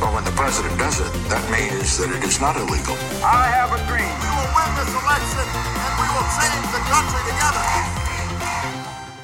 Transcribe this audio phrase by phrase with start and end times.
[0.00, 2.94] Well, when the president does it, that means that it is not illegal.
[3.18, 4.14] I have a dream.
[4.22, 5.46] We will win this election
[5.84, 7.64] and we will change the country together.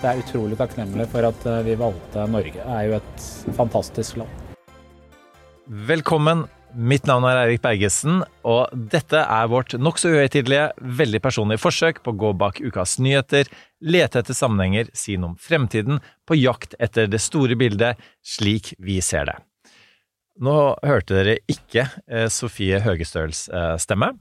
[0.01, 2.59] Det er utrolig takknemlig for at eh, vi valgte Norge.
[2.59, 3.29] Det er jo et
[3.61, 4.43] fantastisk land.
[5.93, 6.45] Velkommen.
[6.75, 12.11] Mitt navn er Eirik Bergesen, og dette er vårt nokså uhøytidelige, veldig personlige forsøk på
[12.11, 13.47] å gå bak ukas nyheter,
[13.79, 18.99] lete etter sammenhenger, si noe om fremtiden, på jakt etter det store bildet slik vi
[18.99, 19.39] ser det.
[20.43, 24.15] Nå hørte dere ikke eh, Sofie Høgestøls eh, stemme.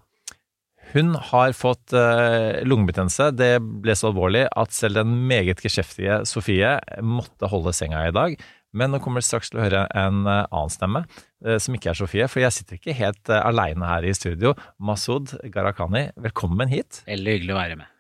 [0.93, 3.31] Hun har fått eh, lungebetennelse.
[3.33, 8.35] Det ble så alvorlig at selv den meget geskjeftige Sofie måtte holde senga i dag.
[8.77, 11.03] Men nå kommer dere straks til å høre en annen stemme,
[11.61, 12.25] som ikke er Sofie.
[12.25, 14.55] For jeg sitter ikke helt aleine her i studio.
[14.81, 17.03] Masud Gharahkhani, velkommen hit.
[17.05, 17.91] Veldig hyggelig å være med.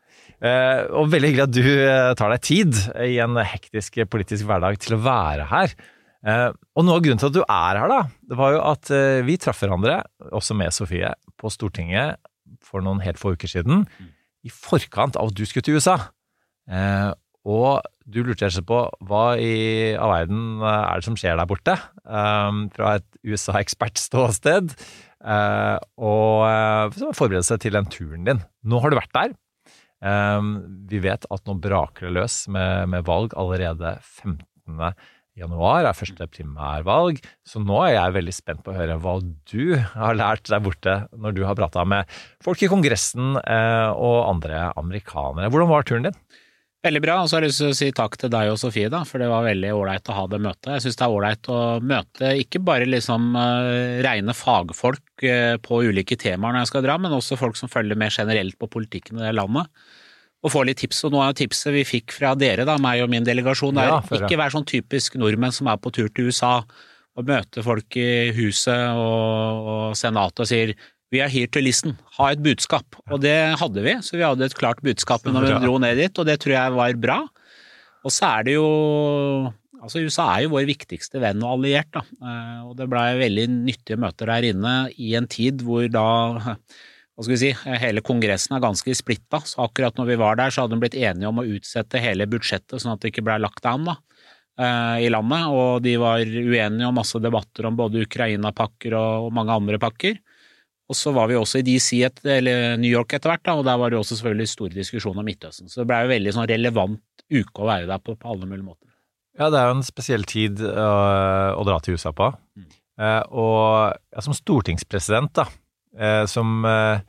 [0.97, 5.03] Og veldig hyggelig at du tar deg tid i en hektisk politisk hverdag til å
[5.05, 5.77] være her.
[6.23, 8.91] Eh, og noe av grunnen til at du er her, da, det var jo at
[8.95, 9.99] eh, vi traff hverandre,
[10.31, 12.21] også med Sofie, på Stortinget
[12.63, 13.83] for noen helt få uker siden,
[14.43, 15.97] i forkant av at du skulle til USA.
[16.71, 17.11] Eh,
[17.43, 21.75] og du lurte og på hva i all verden er det som skjer der borte,
[22.03, 24.71] fra et USA-ekspertståsted,
[25.23, 28.43] eh, og uh, forberede seg til den turen din.
[28.63, 29.35] Nå har du vært der.
[30.03, 30.55] Um,
[30.91, 34.79] vi vet at nå braker det løs med, med valg allerede 15.
[35.39, 37.19] januar, er første primærvalg.
[37.47, 40.99] Så nå er jeg veldig spent på å høre hva du har lært der borte
[41.15, 42.09] når du har prata med
[42.43, 45.49] folk i Kongressen eh, og andre amerikanere.
[45.49, 46.23] Hvordan var turen din?
[46.83, 47.21] Veldig bra.
[47.23, 49.23] Og så har jeg lyst til å si takk til deg og Sofie, da, for
[49.23, 50.71] det var veldig ålreit å ha det møtet.
[50.75, 55.79] Jeg syns det er ålreit å møte ikke bare liksom uh, rene fagfolk uh, på
[55.87, 59.21] ulike temaer når jeg skal dra, men også folk som følger med generelt på politikken
[59.21, 59.71] i det landet.
[60.43, 61.03] Og få litt tips.
[61.07, 63.99] Og noe av tipset vi fikk fra dere, da, meg og min delegasjon, er Ja,
[64.19, 66.57] ikke være sånn typisk nordmenn som er på tur til USA
[67.15, 70.73] og møter folk i huset og, og senatet og sier
[71.13, 71.93] vi er here to listen.
[72.17, 72.95] Ha et budskap.
[73.13, 76.17] Og det hadde vi, så vi hadde et klart budskap når vi dro ned dit,
[76.17, 77.19] og det tror jeg var bra.
[78.03, 82.01] Og så er det jo Altså, USA er jo vår viktigste venn og alliert, da.
[82.23, 86.05] Eh, Og det blei veldig nyttige møter der inne i en tid hvor da
[87.23, 90.51] hva skal vi si, hele Kongressen er ganske splitta, så akkurat når vi var der,
[90.51, 93.39] så hadde de blitt enige om å utsette hele budsjettet sånn at det ikke ble
[93.39, 93.95] lagt an da,
[94.59, 99.55] eh, i landet, og de var uenige om masse debatter om både Ukraina-pakker og mange
[99.55, 100.19] andre pakker.
[100.91, 103.79] Og så var vi også i DC, eller New York etter hvert, da, og der
[103.79, 105.71] var det også selvfølgelig store diskusjoner om Midtøsten.
[105.71, 108.67] Så det blei jo veldig sånn relevant uke å være der på, på alle mulige
[108.67, 108.89] måter.
[109.39, 112.27] Ja, det er jo en spesiell tid øh, å dra til USA på.
[113.01, 115.62] Eh, og ja, som stortingspresident, da, eh,
[116.29, 117.03] som eh,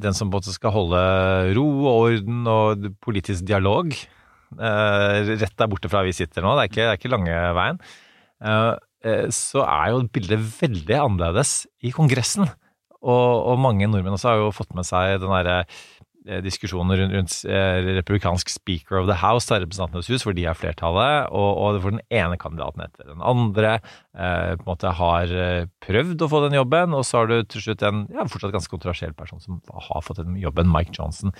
[0.00, 1.00] den som måte skal holde
[1.56, 3.92] ro og orden og politisk dialog
[4.60, 7.38] eh, rett der borte fra vi sitter nå, det er ikke, det er ikke lange
[7.58, 7.80] veien,
[8.44, 8.72] eh,
[9.06, 12.48] eh, så er jo bildet veldig annerledes i Kongressen.
[13.04, 15.64] Og, og mange nordmenn også har jo fått med seg den derre
[16.28, 20.58] eh, diskusjonen rundt, eh, republikansk speaker of the house, av representantenes hus, hvor de er
[20.58, 25.34] flertallet, og, og hvor den ene kandidaten etter den andre eh, på en måte har
[25.46, 28.54] eh, prøvd å få den jobben, og så har du til slutt en ja, fortsatt
[28.54, 31.34] ganske kontroversiell person som har fått den jobben, Mike Johnson.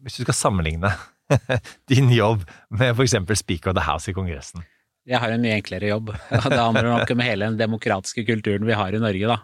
[0.00, 0.94] Hvis du skal sammenligne
[1.92, 3.16] din jobb med f.eks.
[3.38, 4.64] speaker of the house i Kongressen.
[5.08, 6.12] Jeg har en mye enklere jobb.
[6.30, 9.40] Det handler nok om hele den demokratiske kulturen vi har i Norge, da.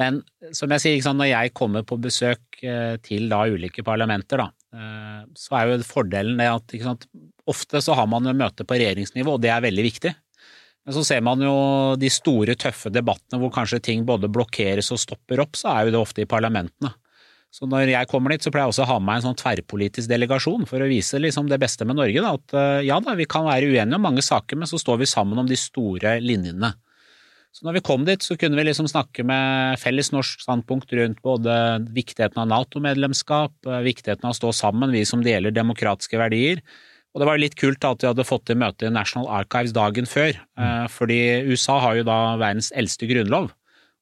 [0.00, 0.22] Men
[0.56, 5.20] som jeg sier, når jeg kommer på besøk eh, til da ulike parlamenter, da, eh,
[5.36, 7.06] så er jo fordelen det at sant,
[7.50, 10.14] ofte så har man jo møte på regjeringsnivå, og det er veldig viktig.
[10.86, 11.54] Men så ser man jo
[12.00, 15.94] de store, tøffe debattene hvor kanskje ting både blokkeres og stopper opp, så er jo
[15.94, 16.94] det ofte i parlamentene.
[17.50, 19.40] Så når jeg kommer dit, så pleier jeg også å ha med meg en sånn
[19.40, 22.22] tverrpolitisk delegasjon for å vise liksom det beste med Norge.
[22.22, 22.36] Da.
[22.38, 25.10] At eh, ja da, vi kan være uenige om mange saker, men så står vi
[25.10, 26.72] sammen om de store linjene.
[27.50, 31.18] Så når vi kom dit, så kunne vi liksom snakke med felles norsk standpunkt rundt
[31.26, 31.54] både
[31.96, 36.62] viktigheten av Nato-medlemskap, eh, viktigheten av å stå sammen, vi som deler demokratiske verdier.
[37.10, 39.74] Og det var jo litt kult at vi hadde fått til møte i National Archives
[39.74, 43.50] dagen før, eh, fordi USA har jo da verdens eldste grunnlov.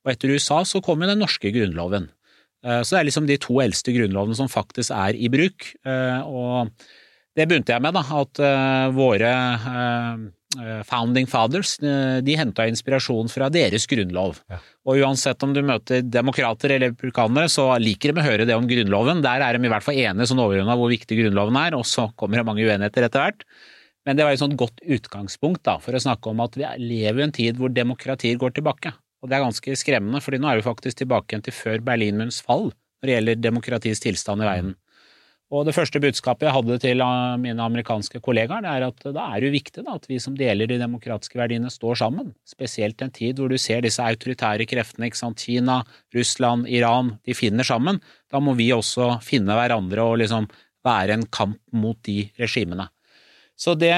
[0.05, 2.11] Og etter USA så kom jo den norske grunnloven.
[2.63, 5.75] Eh, Så det er liksom de to eldste grunnlovene som faktisk er i bruk.
[5.87, 6.71] Og
[7.35, 10.33] det begynte jeg med, da, at våre
[10.87, 14.41] founding fathers, eh, de henta inspirasjon fra deres grunnlov.
[14.89, 18.69] Og uansett om du møter demokrater eller republikanere, så liker de å høre det om
[18.69, 19.23] Grunnloven.
[19.23, 22.09] Der er de i hvert fall enige sånn overordna hvor viktig Grunnloven er, og så
[22.17, 23.45] kommer det mange uenigheter etter hvert.
[24.09, 27.21] Men det var et sånt godt utgangspunkt da, for å snakke om at vi lever
[27.21, 28.95] i en tid hvor demokratier går tilbake.
[29.23, 32.41] Og det er ganske skremmende, fordi nå er vi faktisk tilbake igjen til før Berlinmurens
[32.45, 34.73] fall når det gjelder demokratiets tilstand i verden.
[35.49, 39.31] Og det første budskapet jeg hadde til ah, mine amerikanske kollegaer, det er at da
[39.33, 42.35] er det jo viktig da, at vi som deler de demokratiske verdiene, står sammen.
[42.49, 45.81] Spesielt i en tid hvor du ser disse autoritære kreftene, ikke sant, Kina,
[46.17, 48.03] Russland, Iran, de finner sammen.
[48.29, 50.51] Da må vi også finne hverandre og liksom
[50.85, 52.91] være en kamp mot de regimene.
[53.59, 53.95] Så det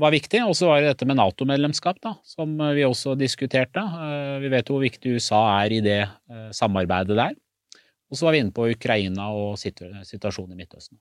[0.00, 0.40] var viktig.
[0.48, 3.78] Og så var det dette med Nato-medlemskap, da, som vi også diskuterte.
[3.78, 7.36] Eh, Vi vet jo hvor viktig USA er i det eh, samarbeidet der.
[8.14, 11.00] Og så var vi inne på Ukraina og situasjonen i Midtøsten.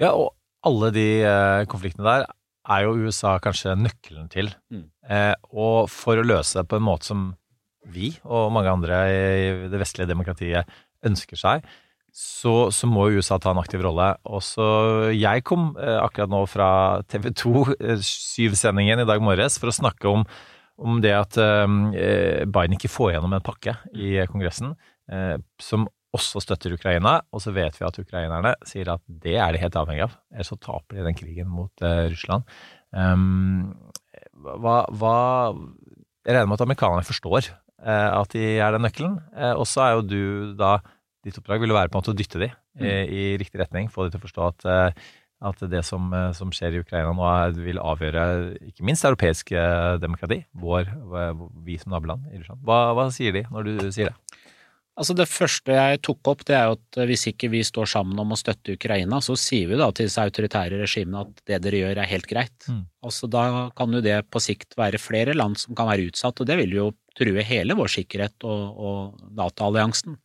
[0.00, 0.32] Ja, og
[0.64, 2.24] alle de eh, konfliktene der
[2.72, 4.48] er jo USA kanskje nøkkelen til.
[4.72, 4.86] Mm.
[5.12, 7.32] Eh, og for å løse det på en måte som
[7.92, 10.70] vi og mange andre i det vestlige demokratiet
[11.04, 11.66] ønsker seg,
[12.12, 14.12] så, så må USA ta en aktiv rolle.
[14.28, 14.66] Og så
[15.16, 16.70] Jeg kom eh, akkurat nå fra
[17.10, 20.24] TV 2, eh, syvsendingen i dag morges, for å snakke om,
[20.80, 24.76] om det at eh, Biden ikke får gjennom en pakke i Kongressen
[25.10, 29.54] eh, som også støtter Ukraina, og så vet vi at ukrainerne sier at det er
[29.54, 32.44] de helt avhengig av, ellers så taper de den krigen mot uh, Russland.
[32.92, 33.72] Um,
[34.42, 35.16] hva, hva
[36.26, 39.86] Jeg regner med at amerikanerne forstår uh, at de er den nøkkelen, Uh, og så
[39.86, 40.22] er jo du
[40.58, 40.80] da
[41.22, 42.86] Ditt oppdrag vil jo være på en måte å dytte de mm.
[43.14, 44.64] i riktig retning, få de til å forstå at
[45.42, 47.28] at det som, som skjer i Ukraina nå
[47.62, 48.24] vil avgjøre
[48.58, 49.52] ikke minst europeisk
[50.02, 50.90] demokrati, vår-
[51.62, 52.62] vi som naboland i Russland.
[52.66, 54.41] Hva, hva sier de når du sier det?
[54.92, 58.18] Altså Det første jeg tok opp, det er jo at hvis ikke vi står sammen
[58.20, 61.80] om å støtte Ukraina, så sier vi da til disse autoritære regimene at det dere
[61.80, 62.66] gjør er helt greit.
[62.68, 62.82] Mm.
[63.08, 63.44] Altså Da
[63.78, 66.76] kan jo det på sikt være flere land som kan være utsatt, og det vil
[66.76, 70.20] jo true hele vår sikkerhet og, og Nato-alliansen.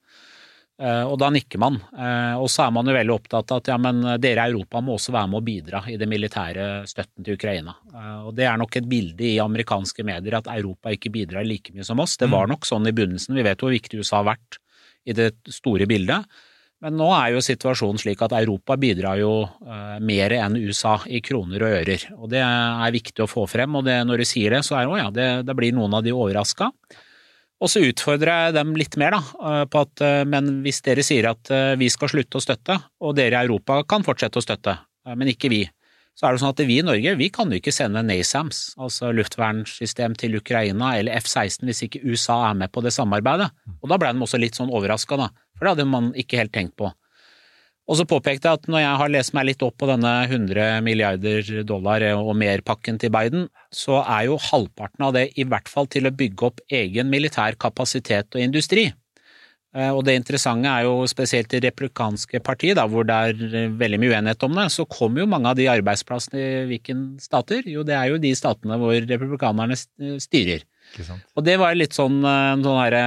[0.77, 1.79] Eh, Og da nikker man.
[1.97, 4.81] Eh, Og så er man jo veldig opptatt av at ja, men dere i Europa
[4.81, 7.73] må også være med å bidra i det militære støtten til Ukraina.
[7.93, 11.73] Eh, Og det er nok et bilde i amerikanske medier at Europa ikke bidrar like
[11.73, 12.17] mye som oss.
[12.17, 13.33] Det var nok sånn i begynnelsen.
[13.35, 14.59] Vi vet hvor viktig USA har vært
[15.07, 16.25] i det store bildet.
[16.79, 19.31] Men nå er jo situasjonen slik at Europa bidrar jo
[19.65, 22.05] eh, mer enn USA i kroner og ører.
[22.19, 23.73] Og det er viktig å få frem.
[23.79, 25.97] Og det, når du sier det, så er det å ja, det, det blir noen
[25.97, 26.69] av de overraska.
[27.57, 31.05] Og så utfordrer jeg dem litt mer, da, eh, på at eh, men hvis dere
[31.05, 34.45] sier at eh, vi skal slutte å støtte, og dere i Europa kan fortsette å
[34.45, 34.77] støtte,
[35.07, 35.61] men ikke vi,
[36.17, 39.13] så er det sånn at vi i Norge vi kan jo ikke sende NASAMS, altså
[39.15, 43.47] luftvernsystem til Ukraina, eller F-16 hvis ikke USA er med på det samarbeidet.
[43.79, 46.53] Og da ble de også litt sånn overraska, da, for det hadde man ikke helt
[46.57, 46.89] tenkt på.
[47.87, 50.81] Og så påpekte jeg at når jeg har lest meg litt opp på denne 100
[50.83, 55.87] milliarder dollar og mer-pakken til Biden, så er jo halvparten av det i hvert fall
[55.87, 58.89] til å bygge opp egen militær kapasitet og industri.
[59.75, 63.71] Eh, Og det interessante er jo spesielt i republikanske partiet, da, hvor det er eh,
[63.79, 67.63] veldig mye uenighet om det, så kommer jo mange av de arbeidsplassene i hvilken stater?
[67.71, 70.67] Jo, det er jo de statene hvor republikanerne st- styrer.
[71.37, 72.97] Og det var litt sånn, eh, sånn her,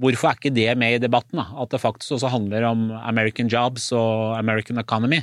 [0.00, 1.40] Hvorfor er ikke det med i debatten?
[1.42, 1.48] da?
[1.62, 5.22] At det faktisk også handler om American jobs og American economy.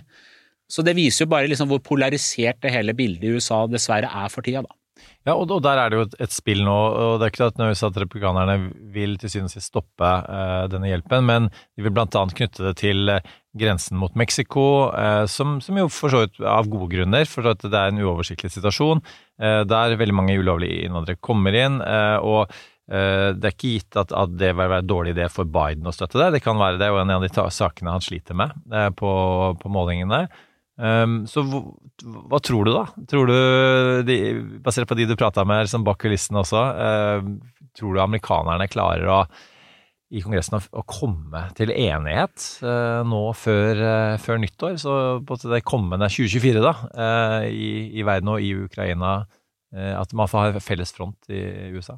[0.70, 4.30] Så det viser jo bare liksom hvor polarisert det hele bildet i USA dessverre er
[4.34, 4.74] for tida, da.
[5.26, 7.48] Ja, og, og der er det jo et, et spill nå, og det er ikke
[7.48, 8.58] nødvendigvis at republikanerne
[8.94, 12.76] vil til syvende og sist stoppe uh, denne hjelpen, men de vil annet knytte det
[12.84, 17.26] til eh, grensen mot Mexico, uh, som, som jo for så vidt av gode grunner,
[17.30, 19.02] for at det er en uoversiktlig situasjon,
[19.36, 21.82] der veldig mange ulovlige innvandrere kommer inn,
[22.24, 22.54] og
[22.88, 25.92] det er ikke gitt at, at det vil være en dårlig idé for Biden å
[25.92, 26.30] støtte det.
[26.38, 28.56] Det kan være det, og en av de sakene han sliter med
[28.96, 29.12] på,
[29.60, 30.22] på målingene.
[30.76, 31.62] Um, så hva,
[32.04, 32.86] hva tror du, da?
[33.08, 33.36] Tror du,
[34.08, 34.16] de,
[34.64, 39.08] Basert på de du prata med liksom bak kulissene også, uh, tror du amerikanerne klarer
[39.08, 39.22] å
[40.16, 44.76] i Kongressen å, å komme til enighet uh, nå før, uh, før nyttår?
[44.82, 49.18] Så på det kommende 2024 da, eh, i, i verden og i Ukraina,
[49.76, 51.42] at man får ha felles front i
[51.76, 51.98] USA?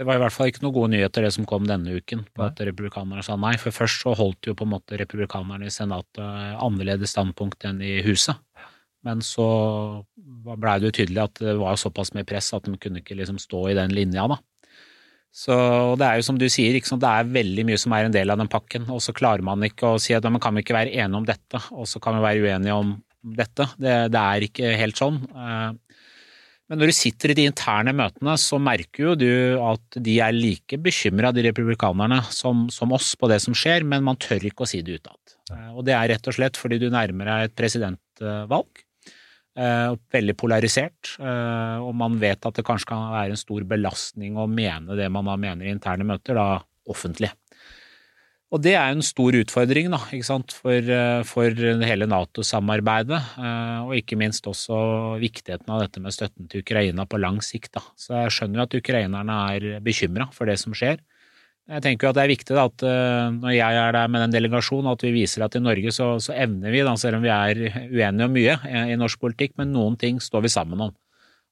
[0.00, 2.44] Det var i hvert fall ikke noen gode nyheter det som kom denne uken, på
[2.46, 3.52] at republikanerne sa nei.
[3.60, 7.98] For først så holdt jo på en måte republikanerne i senatet annerledes standpunkt enn i
[8.06, 8.38] huset.
[9.04, 9.44] Men så
[10.16, 13.36] blei det jo tydelig at det var såpass mye press at de kunne ikke liksom
[13.44, 14.40] stå i den linja, da.
[15.36, 15.54] Så
[16.00, 17.04] det er jo som du sier, sant?
[17.04, 19.68] det er veldig mye som er en del av den pakken, og så klarer man
[19.68, 22.16] ikke å si at man kan vi ikke være enige om dette, og så kan
[22.16, 22.96] vi være uenige om
[23.36, 23.68] dette.
[23.76, 25.20] Det, det er ikke helt sånn.
[26.70, 29.30] Men når du sitter i de interne møtene, så merker jo du
[29.66, 34.06] at de er like bekymra, de republikanerne, som, som oss på det som skjer, men
[34.06, 35.34] man tør ikke å si det utad.
[35.50, 38.84] Eh, Og det er rett og slett fordi du nærmer deg et presidentvalg.
[39.58, 44.38] Eh, veldig polarisert, eh, og man vet at det kanskje kan være en stor belastning
[44.38, 47.32] å mene det man da mener i interne møter, da offentlig.
[48.50, 50.00] Og det er jo en stor utfordring da?
[50.50, 51.54] For, eh, for
[51.86, 57.20] hele Nato-samarbeidet, eh, og ikke minst også viktigheten av dette med støtten til Ukraina på
[57.22, 57.76] lang sikt.
[57.78, 57.84] Da.
[57.94, 60.98] Så jeg skjønner jo at ukrainerne er bekymra for det som skjer.
[61.70, 64.24] Jeg tenker jo at det er viktig da, at eh, når jeg er der med
[64.26, 67.22] den delegasjonen, at vi viser at i Norge så, så evner vi, da, selv om
[67.22, 68.58] vi er uenige om mye
[68.90, 70.96] i norsk politikk, men noen ting står vi sammen om.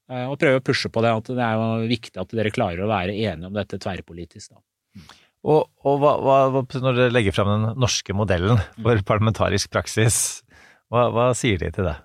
[0.09, 2.91] Og prøve å pushe på det, at det er jo viktig at dere klarer å
[2.91, 4.57] være enige om dette tverrpolitisk.
[4.57, 4.63] da.
[5.49, 10.43] Og, og hva, hva, når dere legger frem den norske modellen for parlamentarisk praksis,
[10.93, 11.97] hva, hva sier de til det?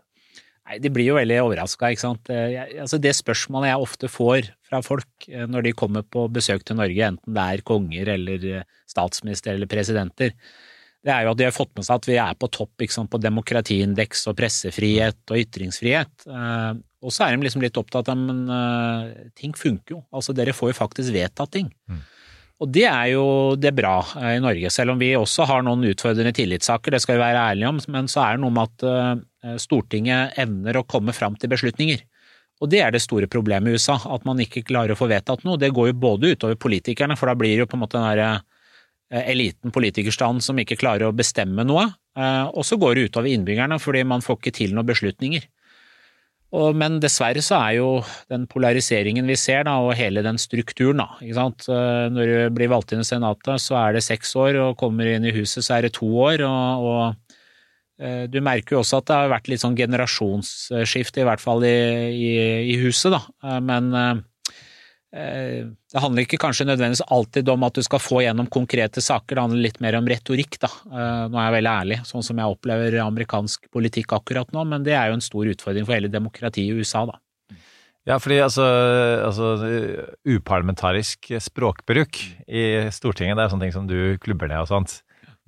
[0.63, 1.91] Nei, De blir jo veldig overraska.
[1.91, 6.63] Jeg, altså det spørsmålet jeg ofte får fra folk eh, når de kommer på besøk
[6.63, 10.31] til Norge, enten det er konger eller eh, statsminister eller presidenter,
[11.03, 13.11] det er jo at de har fått med seg at vi er på topp sant,
[13.11, 16.29] på demokratiindeks og pressefrihet og ytringsfrihet.
[16.31, 16.71] Eh,
[17.03, 18.45] og så er de liksom litt opptatt av men
[19.35, 20.03] ting funker jo.
[20.15, 21.67] Altså dere får jo faktisk vedtatt ting.
[21.91, 21.99] Mm.
[22.61, 23.25] Og det er jo
[23.59, 27.17] det bra eh, i Norge, selv om vi også har noen utfordrende tillitssaker, det skal
[27.17, 30.85] vi være ærlige om, men så er det noe med at eh, Stortinget evner å
[30.87, 32.05] komme fram til beslutninger.
[32.63, 35.43] Og det er det store problemet i USA, at man ikke klarer å få vedtatt
[35.43, 35.59] noe.
[35.59, 38.07] Det går jo både utover politikerne, for da blir det jo på en måte den
[38.07, 38.29] derre
[39.11, 43.79] eh, eliten politikerstand som ikke klarer å bestemme noe, og så går det utover innbyggerne
[43.81, 45.47] fordi man får ikke til noen beslutninger.
[46.53, 47.87] Og, men dessverre så er jo
[48.29, 51.65] den polariseringen vi ser, da, og hele den strukturen, da, ikke sant?
[52.13, 55.25] Når du blir valgt inn i Senatet, så er det seks år, og kommer inn
[55.25, 56.43] i huset, så er det to år.
[56.45, 61.27] og, og eh, du merker jo også at det har vært litt sånn generasjonsskifte, i
[61.31, 61.73] hvert fall i,
[62.13, 62.35] i,
[62.75, 63.23] i huset, da.
[63.49, 64.32] Eh, men eh, Eh,
[65.13, 69.43] det handler ikke kanskje nødvendigvis alltid om at du skal få gjennom konkrete saker, det
[69.43, 70.69] handler litt mer om retorikk, da.
[70.89, 74.85] Eh, nå er jeg veldig ærlig, sånn som jeg opplever amerikansk politikk akkurat nå, men
[74.87, 77.19] det er jo en stor utfordring for hele demokratiet i USA, da.
[78.09, 78.65] Ja, fordi altså,
[79.23, 79.53] altså
[80.27, 82.19] uparlamentarisk språkbruk
[82.51, 84.97] i Stortinget, det er sånne ting som du klubber ned og sånt.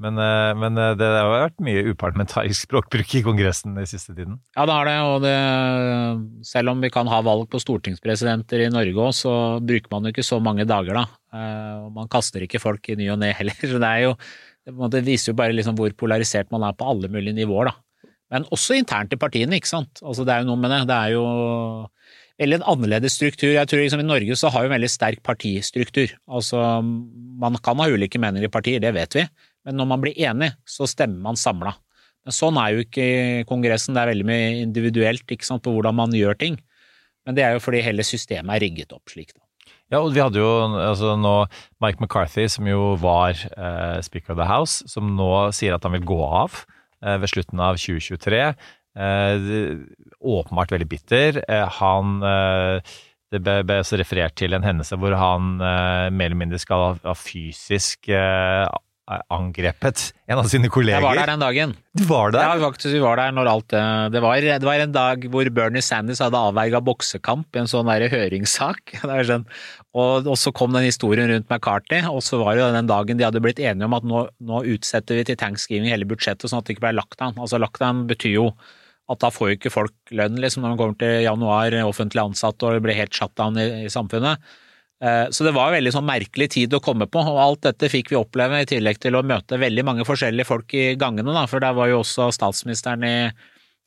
[0.02, 4.42] Men, eh, men, eh, det har vært mye uparlamentarisk språkbruk i Kongressen i siste tiden?
[4.58, 4.96] Ja, det har det.
[5.08, 5.36] Og det,
[6.44, 10.12] selv om vi kan ha valg på stortingspresidenter i Norge òg, så bruker man jo
[10.12, 11.06] ikke så mange dager, da.
[11.32, 13.56] Eh, og man kaster ikke folk i ny og ne heller.
[13.56, 14.18] Så det er jo
[14.66, 17.76] Det viser jo bare liksom hvor polarisert man er på alle mulige nivåer, da.
[18.34, 20.02] Men også internt i partiene, ikke sant.
[20.02, 20.80] Altså, det er jo noe med det.
[20.90, 21.26] Det er jo
[22.42, 23.52] veldig en annerledes struktur.
[23.54, 26.16] Jeg tror liksom I Norge så har vi en veldig sterk partistruktur.
[26.26, 29.28] Altså, man kan ha ulike meninger i partier, det vet vi,
[29.66, 31.74] men når man blir enig, så stemmer man samla.
[32.26, 33.08] Men sånn er jo ikke
[33.50, 36.60] Kongressen, det er veldig mye individuelt ikke sant, på hvordan man gjør ting.
[37.26, 39.34] Men det er jo fordi hele systemet er rigget opp slik.
[39.34, 39.42] da.
[39.94, 40.50] Ja, og vi hadde jo
[40.82, 41.34] altså nå
[41.84, 45.94] Mike McCarthy, som jo var eh, speaker of the house, som nå sier at han
[45.98, 46.64] vil gå av
[47.06, 48.42] eh, ved slutten av 2023.
[48.96, 49.52] Eh,
[50.26, 51.42] åpenbart veldig bitter.
[51.46, 52.96] Eh, han eh,
[53.34, 56.92] det ble, ble referert til en hendelse hvor han eh, mer eller mindre skal ha,
[57.06, 58.10] ha fysisk
[59.06, 60.98] angrepet en av sine kolleger.
[60.98, 61.74] Jeg var der den dagen.
[61.94, 62.42] Du var der?
[62.42, 63.84] Ja, faktisk, vi var der når alt det
[64.16, 67.86] det var, det var en dag hvor Bernie Sanders hadde avverga boksekamp i en sånn
[67.92, 68.96] der høringssak.
[69.30, 69.46] Sånn.
[69.96, 73.26] Og, og, så kom den historien rundt McCarthy, og så var det den dagen de
[73.28, 76.68] hadde blitt enige om at nå, nå utsetter vi til thanksgiving hele budsjettet, sånn at
[76.68, 77.38] det ikke ble lockdown.
[77.38, 78.50] Altså lockdown betyr jo
[79.12, 82.64] at da får jo ikke folk lønn liksom, når man kommer til januar, offentlig ansatt
[82.66, 84.42] og det blir helt shutdown i, i samfunnet.
[85.04, 87.90] Eh, så det var en veldig sånn merkelig tid å komme på, og alt dette
[87.92, 91.44] fikk vi oppleve i tillegg til å møte veldig mange forskjellige folk i gangene, da,
[91.52, 93.16] for der var jo også statsministeren i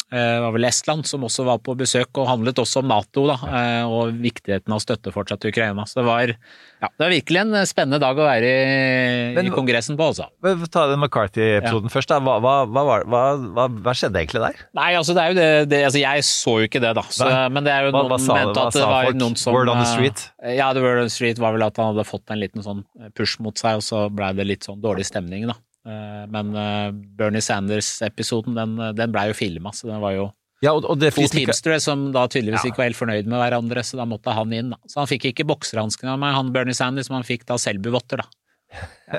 [0.09, 3.35] Eh, var vel Estland, som også var på besøk og handlet også om Nato da,
[3.45, 5.85] eh, og viktigheten av støtte fortsatt til Ukraina.
[5.85, 9.53] Så det var, ja, det var virkelig en spennende dag å være i, Men, i
[9.53, 10.31] Kongressen på, altså.
[10.73, 11.93] Ta den McCarthy-episoden ja.
[11.93, 12.15] først.
[12.15, 12.23] da.
[12.25, 14.65] Hva, hva, hva, hva, skjedde egentlig der?
[14.81, 17.05] Nei, altså det er jo det, det altså Jeg så jo ikke det, da.
[17.13, 19.21] Så, men det er jo noen mente at det var folk?
[19.21, 20.25] noen som Word on the street?
[20.57, 22.87] Ja, the word on the street var vel at han hadde fått en liten sånn
[23.13, 25.61] push mot seg, og så blei det litt sånn dårlig stemning, da.
[25.89, 30.29] Eh, men eh, Bernie Sanders-episoden, den, den blei jo filma, så den var jo
[30.59, 32.73] ja, og, og to teamstere som da tydeligvis ja.
[32.73, 34.73] ikke var helt fornøyd med hverandre, så da måtte han inn.
[34.75, 34.81] Da.
[34.91, 38.25] Så han fikk ikke boksehanskene av meg, han Bernie Sanders, men han fikk da Selbu-votter,
[38.25, 38.38] da.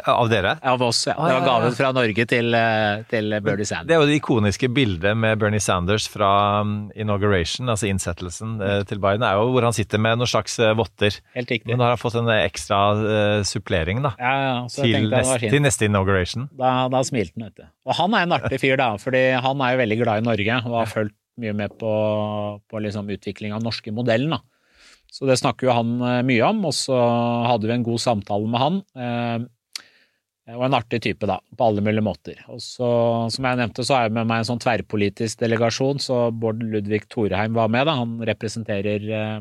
[0.05, 0.51] Av dere?
[0.61, 1.15] Av oss, ja.
[1.17, 3.87] Det var gaven fra Norge til, eh, til Bernie Sanders.
[3.89, 8.83] Det er jo det ikoniske bildet med Bernie Sanders fra um, inauguration, altså innsettelsen eh,
[8.89, 11.17] til Biden, er jo hvor han sitter med noen slags eh, votter.
[11.33, 11.71] Helt riktig.
[11.71, 12.79] Men nå har han fått en ekstra
[13.47, 16.45] supplering da, ja, ja, til, neste, til, neste inauguration.
[16.59, 17.65] Da, da smilte han, vet du.
[17.89, 20.61] Og han er en artig fyr, da, fordi han er jo veldig glad i Norge
[20.67, 21.91] og har fulgt mye med på,
[22.69, 24.37] på liksom utvikling av norske modellen.
[24.37, 24.43] da.
[25.19, 26.95] Så det snakker jo han mye om, og så
[27.49, 28.77] hadde vi en god samtale med han.
[30.55, 32.41] Og en artig type, da, på alle mulige måter.
[32.49, 32.89] Og så,
[33.33, 37.05] som jeg nevnte, så er jeg med meg en sånn tverrpolitisk delegasjon, så Bård Ludvig
[37.11, 37.97] Thorheim var med, da.
[37.99, 39.35] Han representerer eh,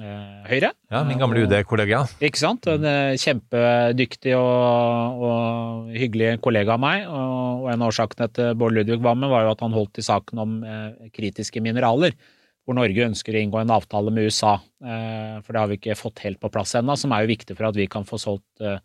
[0.00, 0.72] eh Høyre.
[0.92, 2.04] Ja, min gamle UD-kollega.
[2.24, 2.68] Ikke sant?
[2.70, 7.04] En eh, kjempedyktig og, og, hyggelig kollega av meg.
[7.10, 9.76] Og, og en av årsakene til at Bård Ludvig var med, var jo at han
[9.76, 12.16] holdt i saken om eh, kritiske mineraler.
[12.64, 14.54] Hvor Norge ønsker å inngå en avtale med USA.
[14.84, 17.56] Eh, for det har vi ikke fått helt på plass ennå, som er jo viktig
[17.58, 18.80] for at vi kan få solgt eh,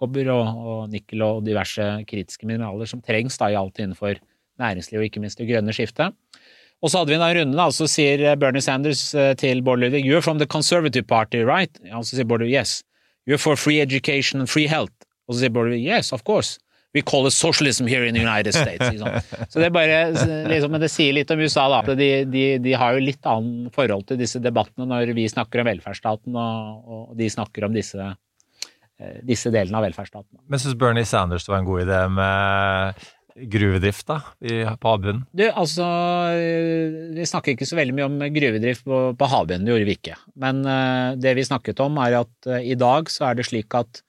[0.00, 4.18] kobber og, og, nikkel og diverse kritiske mineraler som trengs da i alt innenfor
[4.60, 6.16] næringsliv og ikke minst det grønne skiftet.
[6.80, 10.02] Og så hadde vi den runden, og så sier Bernie Sanders eh, til Bård Ludvig
[10.06, 11.76] You're from the Conservative Party, right?
[11.92, 12.80] Og så sier Bård Ludvig yes.
[13.28, 14.94] You're for free education and free health.
[15.28, 16.58] Og så sier Bård Ludvig yes, of course.
[16.94, 18.82] We call it socialism here in the United States.
[18.82, 19.44] Liksom.
[19.48, 20.08] Så det bare,
[20.50, 21.94] liksom, Men det sier litt om USA, da.
[21.94, 25.70] De, de, de har jo litt annet forhold til disse debattene når vi snakker om
[25.70, 28.10] velferdsstaten og, og de snakker om disse
[29.00, 30.42] Eh, disse delene av velferdsstaten.
[30.50, 33.06] Men syns Bernie Sanders det var en god idé med
[33.50, 34.18] gruvedrift da,
[34.76, 35.22] på havbunnen?
[35.32, 35.86] Du, altså
[36.34, 39.96] eh, Vi snakker ikke så veldig mye om gruvedrift på, på havbunnen, det gjorde vi
[39.96, 40.18] ikke.
[40.42, 43.78] Men uh, det vi snakket om, er at uh, i dag så er det slik
[43.78, 44.02] at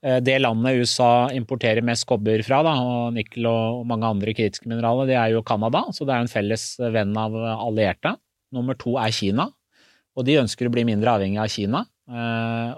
[0.00, 5.10] det landet USA importerer mest kobber fra, da, og nikkel og, mange andre kritiske mineraler,
[5.10, 5.82] det er jo Canada.
[5.92, 8.14] Så det er jo en felles venn av allierte.
[8.56, 9.50] Nummer to er Kina,
[10.16, 11.84] og de ønsker å bli mindre avhengig av Kina.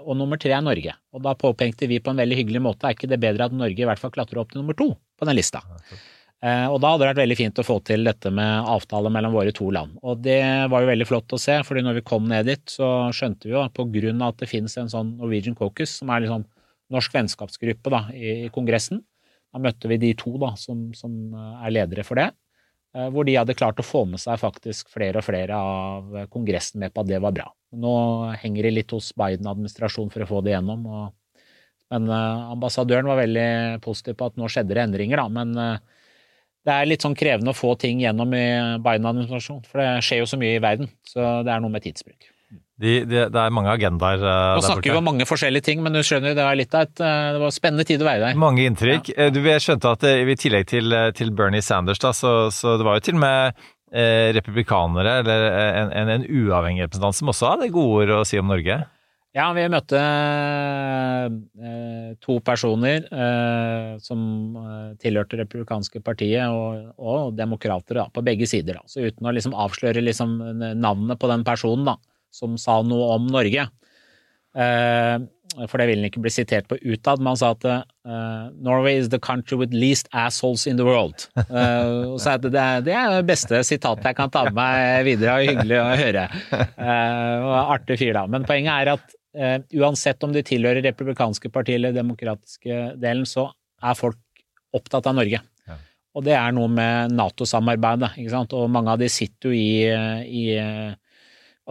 [0.03, 0.91] Og nummer tre er Norge.
[1.15, 3.81] Og da påpekte vi på en veldig hyggelig måte er ikke det bedre at Norge
[3.81, 5.63] i hvert fall klatrer opp til nummer to på den lista.
[6.43, 9.55] Og da hadde det vært veldig fint å få til dette med avtale mellom våre
[9.55, 9.95] to land.
[10.03, 12.89] Og det var jo veldig flott å se, fordi når vi kom ned dit, så
[13.15, 16.25] skjønte vi jo på grunn av at det finnes en sånn Norwegian Caucus, som er
[16.25, 16.43] liksom
[16.91, 19.01] norsk vennskapsgruppe da, i, Kongressen,
[19.53, 22.31] da møtte vi de to da, som, som er ledere for det.
[22.93, 26.81] Eh, hvor de hadde klart å få med seg faktisk flere og flere av Kongressen
[26.83, 27.47] med på at det var bra.
[27.73, 27.93] Nå
[28.43, 30.85] henger det litt hos Biden-administrasjonen for å få det gjennom.
[30.85, 31.47] Og,
[31.93, 35.25] men uh, ambassadøren var veldig positiv på at nå skjedde det endringer, da.
[35.41, 35.81] Men
[36.63, 38.45] det er litt sånn krevende å få ting gjennom i
[38.85, 40.93] Biden-administrasjonen, for det skjer jo så mye i verden.
[41.05, 42.32] Så det er noe med tidsbruk.
[42.81, 45.93] De, de, det er mange agendaer uh, Nå snakker vi om mange forskjellige ting, men
[45.93, 48.39] du skjønner, det var litt av et det var spennende tid å være der.
[48.39, 49.11] Mange inntrykk.
[49.13, 49.29] Ja.
[49.33, 52.97] Du, jeg skjønte at i tillegg til, til Bernie Sanders, da, så, så, det var
[52.97, 53.61] jo til og med
[53.93, 58.41] eh, republikanere, eller en, en, en, uavhengig representant, som også hadde gode ord å si
[58.41, 58.79] om Norge?
[59.33, 61.25] Ja, vi møtte eh,
[62.21, 64.19] to personer eh, som
[65.01, 68.81] tilhørte republikanske partiet, og, og demokrater da, på begge sider.
[68.81, 68.89] Da.
[68.89, 70.35] Så uten å liksom avsløre liksom
[70.81, 71.97] navnet på den personen, da
[72.33, 73.67] som sa noe om Norge.
[74.53, 75.15] Eh,
[75.69, 78.95] for det ville han ikke bli sitert på utad, men han sa at uh, Norway
[78.97, 81.27] is the country with least assholes in the world.
[81.37, 82.55] Og så det,
[82.87, 86.23] det er det beste sitatet jeg kan ta med meg videre, og hyggelig å høre.
[87.45, 88.25] Og Artig fyr, da.
[88.33, 89.13] Men poenget er at
[89.77, 93.51] uansett om de tilhører republikanske partier eller demokratiske delen, så
[93.83, 94.17] er folk
[94.73, 95.43] opptatt av Norge.
[96.13, 98.57] Og det er noe med Nato-samarbeidet, ikke sant.
[98.57, 99.85] Og mange av de sitter jo i,
[100.29, 100.45] i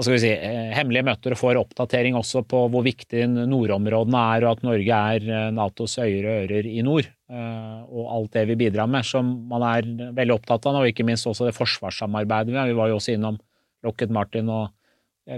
[0.00, 4.62] si, eh, hemmelige møter og får oppdatering også på hvor viktig nordområdene er, og at
[4.64, 7.08] Norge er eh, Natos øyre og ører i nord.
[7.28, 11.04] Eh, og alt det vi bidrar med, som man er veldig opptatt av, og ikke
[11.04, 12.70] minst også det forsvarssamarbeidet vi har.
[12.70, 13.36] Vi var jo også innom
[13.84, 14.70] Lockheed Martin og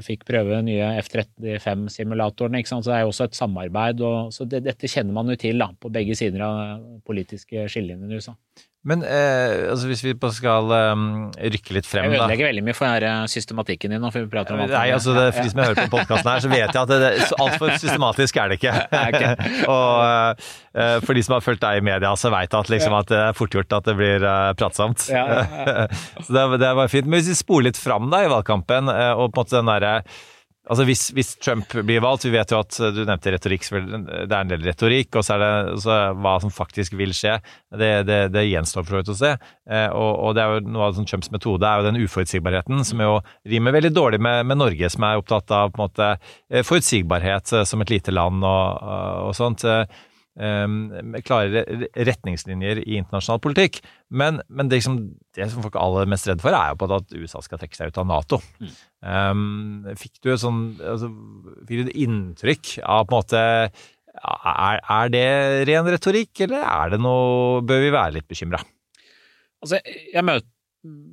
[0.04, 2.56] fikk prøve den nye F-35-simulatoren.
[2.64, 4.00] Så det er jo også et samarbeid.
[4.00, 8.14] Og, så det, dette kjenner man jo til da, på begge sider av politiske skillelinjene
[8.14, 8.32] i USA.
[8.84, 11.04] Men eh, altså hvis vi skal um,
[11.40, 14.10] rykke litt frem, da Jeg ødelegger veldig mye for her, systematikken din nå.
[14.12, 16.42] for vi prater om alt Nei, altså det, For de som hører på podkasten her,
[16.44, 18.74] så vet jeg at det, det, altfor systematisk er det ikke.
[19.74, 20.44] og
[20.76, 23.22] uh, for de som har fulgt deg i media, så veit at, liksom, at det
[23.22, 25.08] er fort gjort at det blir uh, pratsomt.
[25.08, 25.88] Ja, ja, ja.
[26.26, 27.08] så det, det var fint.
[27.08, 29.72] Men hvis vi spoler litt fram da i valgkampen, uh, og på en måte den
[29.72, 29.96] derre
[30.64, 34.38] Altså hvis, hvis, Trump blir valgt, vi vet jo at du nevnte retorikk, det er
[34.38, 37.34] en del retorikk, og så er det så hva som faktisk vil skje.
[37.68, 39.32] Det, det, det gjenstår for så å se.
[39.68, 43.04] Eh, og, og, det er jo noe av Trumps metode er jo den uforutsigbarheten, som
[43.04, 43.18] jo
[43.52, 47.52] rimer veldig dårlig med, med Norge, som er opptatt av på en måte eh, forutsigbarhet
[47.58, 48.90] eh, som et lite land og,
[49.28, 49.68] og sånt.
[50.34, 51.62] Klare
[51.94, 53.78] retningslinjer i internasjonal politikk.
[54.10, 54.98] Men, men det, liksom,
[55.36, 57.78] det, som folk er aller mest redd for, er jo på at USA skal trekke
[57.78, 58.40] seg ut av Nato.
[58.58, 58.72] Mm.
[59.04, 61.10] Um, fikk du et sånn altså,
[61.68, 63.42] Fikk du et inntrykk av på en måte
[64.14, 65.26] er, er, det
[65.68, 68.62] ren retorikk, eller er det noe Bør vi være litt bekymra?
[69.64, 70.48] Altså, jeg møter,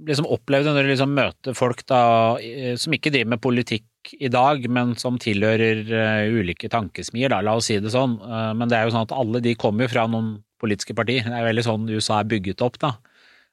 [0.07, 2.01] liksom opplevde når du liksom møter folk da,
[2.79, 7.53] som ikke driver med politikk i dag, men som tilhører uh, ulike tankesmier, da, la
[7.59, 8.17] oss si det sånn.
[8.23, 11.23] Uh, men det er jo sånn at alle de kommer jo fra noen politiske partier.
[11.27, 12.95] Det er veldig sånn USA er bygget opp, da.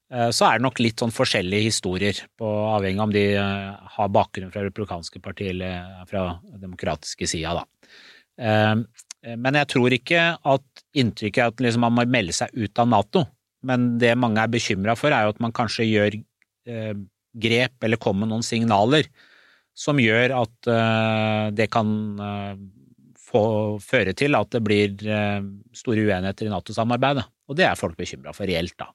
[0.08, 4.52] Så er det nok litt sånn forskjellige historier, på, avhengig av om de har bakgrunn
[4.54, 6.22] fra republikanske partier eller fra
[6.56, 7.90] demokratiske sida, da.
[8.38, 8.74] Eh,
[9.36, 12.88] Men jeg tror ikke at inntrykket er at liksom man må melde seg ut av
[12.88, 13.24] Nato.
[13.66, 16.18] Men det mange er bekymra for, er jo at man kanskje gjør
[16.68, 16.92] eh,
[17.38, 19.08] grep eller kommer med noen signaler
[19.78, 22.54] som gjør at eh, det kan eh,
[23.28, 23.42] få,
[23.82, 25.42] føre til at det blir eh,
[25.76, 27.26] store uenigheter i Nato-samarbeidet.
[27.48, 28.90] Og det er folk bekymra for reelt, da.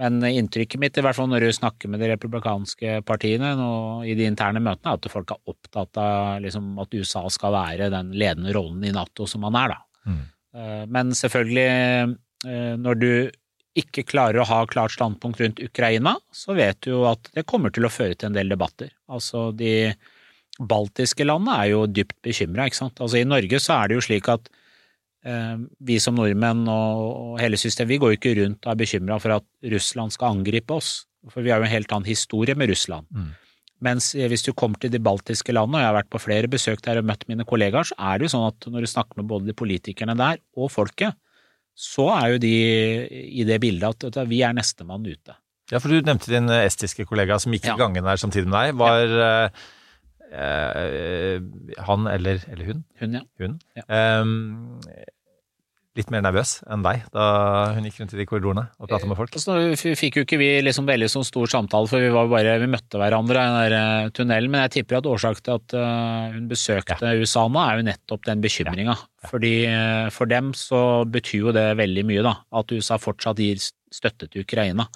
[0.00, 3.72] Men inntrykket mitt, i hvert fall når du snakker med de republikanske partiene nå,
[4.08, 7.90] i de interne møtene, er at folk er opptatt av liksom, at USA skal være
[7.92, 10.08] den ledende rollen i Nato som man er, da.
[10.08, 10.22] Mm.
[10.56, 12.16] Eh, Men selvfølgelig,
[12.48, 13.12] eh, når du
[13.78, 17.72] ikke klarer å ha klart standpunkt rundt Ukraina, så vet du jo at det kommer
[17.72, 18.90] til å føre til en del debatter.
[19.08, 19.92] Altså, de
[20.60, 23.00] baltiske landene er jo dypt bekymra, ikke sant.
[23.00, 24.50] Altså, i Norge så er det jo slik at
[25.24, 29.18] eh, vi som nordmenn og, hele systemet, vi går jo ikke rundt og er bekymra
[29.22, 30.92] for at Russland skal angripe oss.
[31.32, 33.08] For vi har jo en helt annen historie med Russland.
[33.14, 33.30] Mm.
[33.88, 36.50] Mens eh, hvis du kommer til de baltiske landene, og jeg har vært på flere
[36.50, 39.22] besøk der og møtt mine kollegaer, så er det jo sånn at når du snakker
[39.22, 41.16] med både de politikerne der og folket,
[41.74, 42.50] så er jo de
[43.40, 45.34] i det bildet at at vi er nestemann ute.
[45.72, 47.74] Ja, for du nevnte din eh, estiske kollega som gikk Ja.
[47.74, 48.76] i gangen der samtidig med deg.
[48.76, 49.50] Var ja.
[50.32, 51.40] eh,
[51.86, 53.22] han eller, eller hun, Hun, ja.
[53.40, 53.82] hun Ja.
[53.88, 54.80] ehm,
[55.98, 57.24] litt mer nervøs enn deg da
[57.76, 59.36] hun gikk rundt i de korridorene og pratet med folk?
[59.40, 59.56] Så
[59.98, 63.00] fikk jo ikke vi liksom veldig sånn stor samtale, for vi var bare, vi møtte
[63.00, 64.52] hverandre i den eh, tunnelen.
[64.52, 68.28] Men jeg tipper at årsaken til at eh, hun besøkte USA nå, er jo nettopp
[68.28, 68.96] den bekymringa.
[69.28, 72.38] Fordi eh, for dem så betyr jo det veldig mye, da.
[72.62, 74.88] At USA fortsatt gir støtte til Ukraina.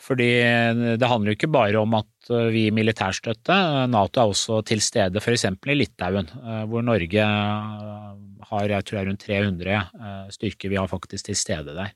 [0.00, 3.56] Fordi eh, det handler jo ikke bare om at eh, vi gir militærstøtte.
[3.92, 5.46] Nato er også til stede f.eks.
[5.46, 8.08] i Litauen, eh, hvor Norge eh,
[8.50, 11.94] har jeg tror det er rundt 300 eh, styrker vi har faktisk til stede der.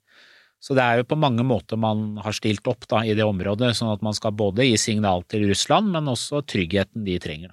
[0.63, 3.77] Så det er jo på mange måter man har stilt opp da, i det området,
[3.79, 7.53] sånn at man skal både gi signal til Russland, men også tryggheten de trenger.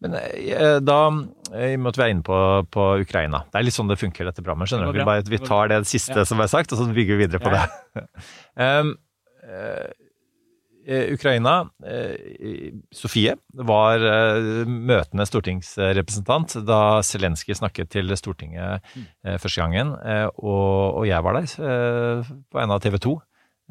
[0.00, 1.02] Men eh, da,
[1.52, 2.38] eh, i og med at vi er inne på,
[2.72, 4.96] på Ukraina, det er litt sånn det funker dette programmet, skjønner du?
[4.96, 6.24] Det Vi, bare, vi tar det siste Ja.
[6.28, 8.06] som er sagt, og så bygger vi videre på Ja, det.
[8.56, 8.92] um, eh, eh,
[10.90, 19.92] Ukraina, eh, Sofie, var eh, møtende stortingsrepresentant da Zelenskyj snakket til Stortinget eh, første gangen,
[20.00, 23.12] eh, og, jeg var der eh, på en av TV 2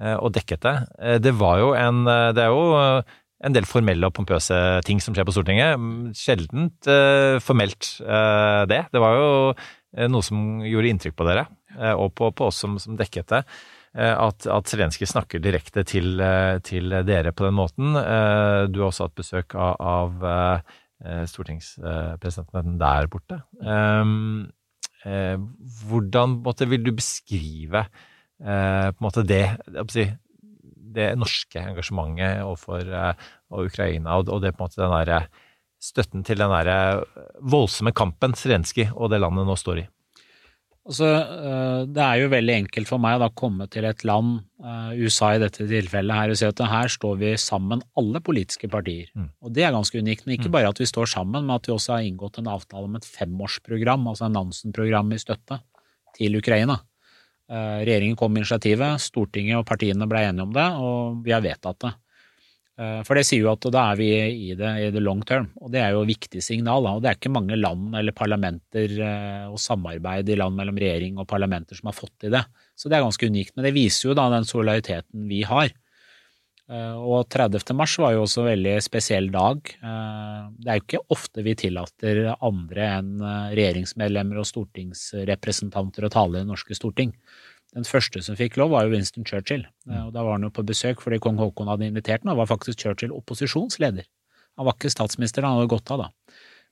[0.03, 0.75] eh, og dekket det.
[0.99, 4.55] Eh, det var jo en eh, Det er jo eh, en del formelle og pompøse
[4.87, 5.79] ting som skjer på Stortinget.
[5.79, 8.83] Mm, Sjeldent eh, formelt eh, det.
[8.93, 12.59] Det var jo eh, noe som gjorde inntrykk på dere, eh, og på, på oss
[12.61, 13.43] som, som dekket det.
[13.95, 17.95] Eh, At, at Zelenskyj snakker direkte til, eh, til dere på den måten.
[17.95, 20.63] Eh, Du har også hatt besøk av, av
[21.31, 23.37] stortingspresidenten der borte.
[23.63, 24.49] Um,
[25.07, 25.37] eh,
[25.87, 27.85] Hvordan måtte, vil du beskrive
[28.99, 29.43] måte det,
[30.95, 32.87] det norske engasjementet overfor
[33.51, 35.27] og Ukraina, og, det på en måte den der
[35.79, 37.03] støtten til den der
[37.39, 39.87] voldsomme kampen Zelenskyj og det landet nå står i.
[40.87, 45.35] Altså, det er jo veldig enkelt for meg å komme til et land, eh, USA
[45.35, 49.11] i dette tilfellet, her og si at her står vi sammen, alle politiske partier.
[49.13, 49.29] Mm.
[49.43, 50.25] Og det er ganske unikt.
[50.25, 50.55] Men ikke Mm.
[50.55, 53.05] bare at vi står sammen, men at vi også har inngått en avtale om et
[53.05, 55.59] femårsprogram, altså en Nansen-program i støtte
[56.15, 56.79] til Ukraina.
[57.49, 61.41] Eh, Regjeringen kom med initiativet, Stortinget og partiene ble enige om det, og vi har
[61.41, 61.93] vedtatt det.
[62.79, 65.49] Eh, For det sier jo at da er vi i det i the long term,
[65.59, 66.87] og det er jo et viktig signal.
[66.87, 71.19] Og det er ikke mange land eller parlamenter eh, og samarbeid i land mellom regjering
[71.19, 72.45] og parlamenter som har fått til det.
[72.79, 73.55] Så det er ganske unikt.
[73.57, 75.73] Men det viser jo da den solidariteten vi har.
[76.71, 77.75] Eh, Og 30.
[77.75, 79.59] mars var jo også en veldig spesiell dag.
[79.75, 83.13] Det er jo ikke ofte vi tillater andre enn
[83.57, 87.11] regjeringsmedlemmer og stortingsrepresentanter å tale i det norske storting.
[87.77, 89.65] Den første som fikk lov, var jo Winston Churchill.
[89.89, 92.41] Eh, Og da var han jo på besøk fordi kong Haakon hadde invitert ham, og
[92.43, 94.07] var faktisk Churchill opposisjonsleder.
[94.57, 96.09] Han var ikke statsminister, han hadde gått av da.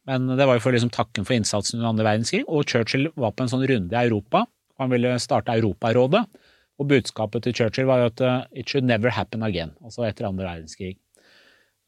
[0.07, 3.33] Men det var jo for liksom takken for innsatsen under andre verdenskrig, og Churchill var
[3.35, 4.45] på en sånn runde i Europa.
[4.79, 6.23] Han ville starte Europarådet,
[6.77, 10.29] og budskapet til Churchill var jo at uh, it should never happen again, altså etter
[10.29, 10.97] andre verdenskrig.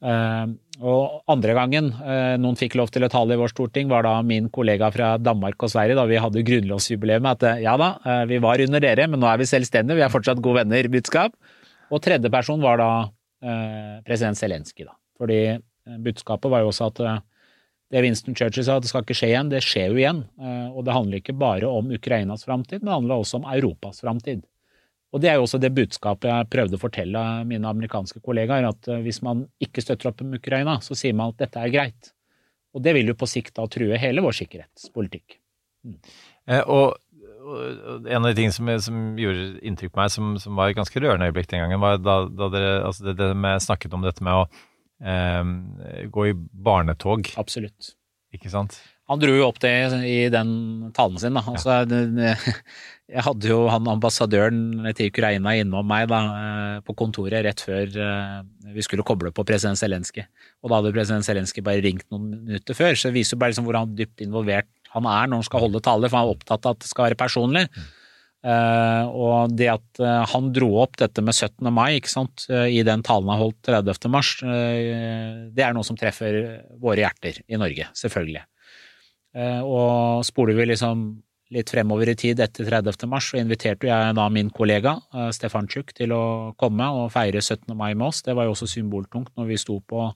[0.00, 4.06] Eh, og andre gangen eh, noen fikk lov til å tale i vårt storting, var
[4.06, 7.92] da min kollega fra Danmark og Sverige, da vi hadde grunnlovsjubileum, at eh, ja da,
[8.28, 11.36] vi var under dere, men nå er vi selvstendige, vi er fortsatt gode venner, budskap.
[11.90, 12.92] Og tredje person var da
[14.04, 14.92] president Zelenskyj, da.
[15.16, 15.38] Fordi
[16.04, 16.98] budskapet var jo også at
[17.90, 20.20] det Winston Churchill sa, at det skal ikke skje igjen, det skjer jo igjen.
[20.76, 24.44] Og det handler ikke bare om Ukrainas framtid, men det handler også om Europas framtid.
[25.10, 28.90] Og det er jo også det budskapet jeg prøvde å fortelle mine amerikanske kollegaer, at
[28.90, 32.12] eh, hvis man ikke støtter opp om Ukraina, så sier man at dette er greit.
[32.76, 35.40] Og det vil jo på sikt da true hele vår sikkerhetspolitikk.
[35.80, 35.96] Mm.
[36.68, 36.98] og,
[37.40, 40.76] og en av de tingene som, som gjorde inntrykk på meg, som, som var et
[40.76, 44.04] ganske rørende øyeblikk den gangen, var da, da dere altså det, det med, snakket om
[44.04, 44.44] dette med å
[45.00, 47.94] eh, gå i barnetog, Absolutt.
[48.36, 48.78] ikke sant?
[49.10, 49.74] Han dro jo opp det
[50.06, 50.50] i den
[50.94, 51.42] talen sin, da.
[51.50, 51.80] Altså,
[53.10, 57.90] jeg hadde jo han ambassadøren til Ukraina innom meg da, eh, på kontoret rett før
[57.90, 58.36] eh,
[58.70, 60.22] vi skulle koble på president Zelenskyj.
[60.62, 63.54] Og da hadde president Zelenskyj bare ringt noen minutter før, så det viser jo bare
[63.54, 66.36] liksom hvor han dypt involvert han er når han skal holde tale, for han er
[66.36, 67.66] opptatt av at det skal være personlig.
[68.40, 71.66] Uh, og det at uh, han dro opp dette med 17.
[71.76, 74.08] mai ikke sant, uh, i den talen han holdt 30.
[74.08, 76.40] mars, det er noe som treffer
[76.80, 78.46] våre hjerter i Norge, selvfølgelig.
[79.30, 81.02] Og spoler vi liksom
[81.54, 83.06] litt fremover i tid etter 30.
[83.10, 84.96] mars, så inviterte jeg da min kollega
[85.34, 86.22] Stefantsjuk til å
[86.58, 87.70] komme og feire 17.
[87.78, 88.24] mai med oss.
[88.26, 90.08] Det var jo også symboltungt når vi sto på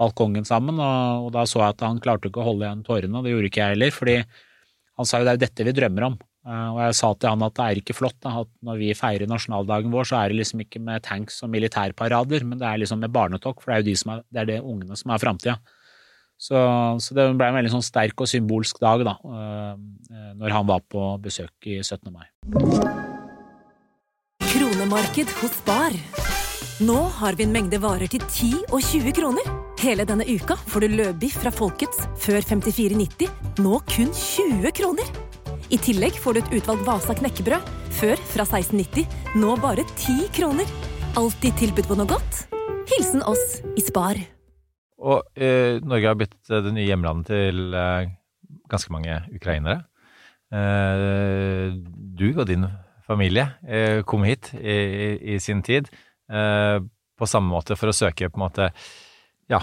[0.00, 3.34] balkongen sammen, og, da så jeg at han klarte ikke å holde igjen tårene, det
[3.34, 4.16] gjorde ikke jeg heller, fordi
[4.98, 6.16] han sa jo det er dette vi drømmer om.
[6.42, 8.88] Uh, og jeg sa til han at det er ikke flott da, at når vi
[8.98, 12.82] feirer nasjonaldagen vår, så er det liksom ikke med tanks og militærparader, men det er
[12.82, 15.14] liksom med barnetokk for det er jo de som er, det er det ungene som
[15.14, 15.56] er framtida.
[16.42, 16.58] Så,
[16.98, 19.76] så, det ble en veldig sånn sterk og symbolsk dag da, uh,
[20.40, 22.10] når han var på besøk i 17.
[22.10, 22.26] mai.
[24.42, 25.94] Kronemarked hos Bar.
[26.82, 29.52] Nå har vi en mengde varer til 10 og 20 kroner.
[29.82, 33.30] Hele denne uka får du løbiff fra Folkets før 54,90,
[33.62, 35.14] nå kun 20 kroner.
[35.72, 39.06] I tillegg får du et utvalgt Vasa knekkebrød, før fra 1690,
[39.38, 40.76] nå bare 10 kroner.
[41.14, 42.46] Alltid tilbud på noe godt.
[42.90, 44.18] Hilsen oss i Spar.
[45.02, 48.12] Og eh, Norge har blitt eh, det nye hjemlandet til eh,
[48.70, 49.82] ganske mange ukrainere.
[50.52, 51.72] Eh,
[52.18, 52.66] du og din
[53.06, 55.88] familie eh, kom hit i, i, i sin tid
[56.28, 56.76] eh,
[57.16, 58.68] på samme måte for å søke på en måte
[59.50, 59.58] ja,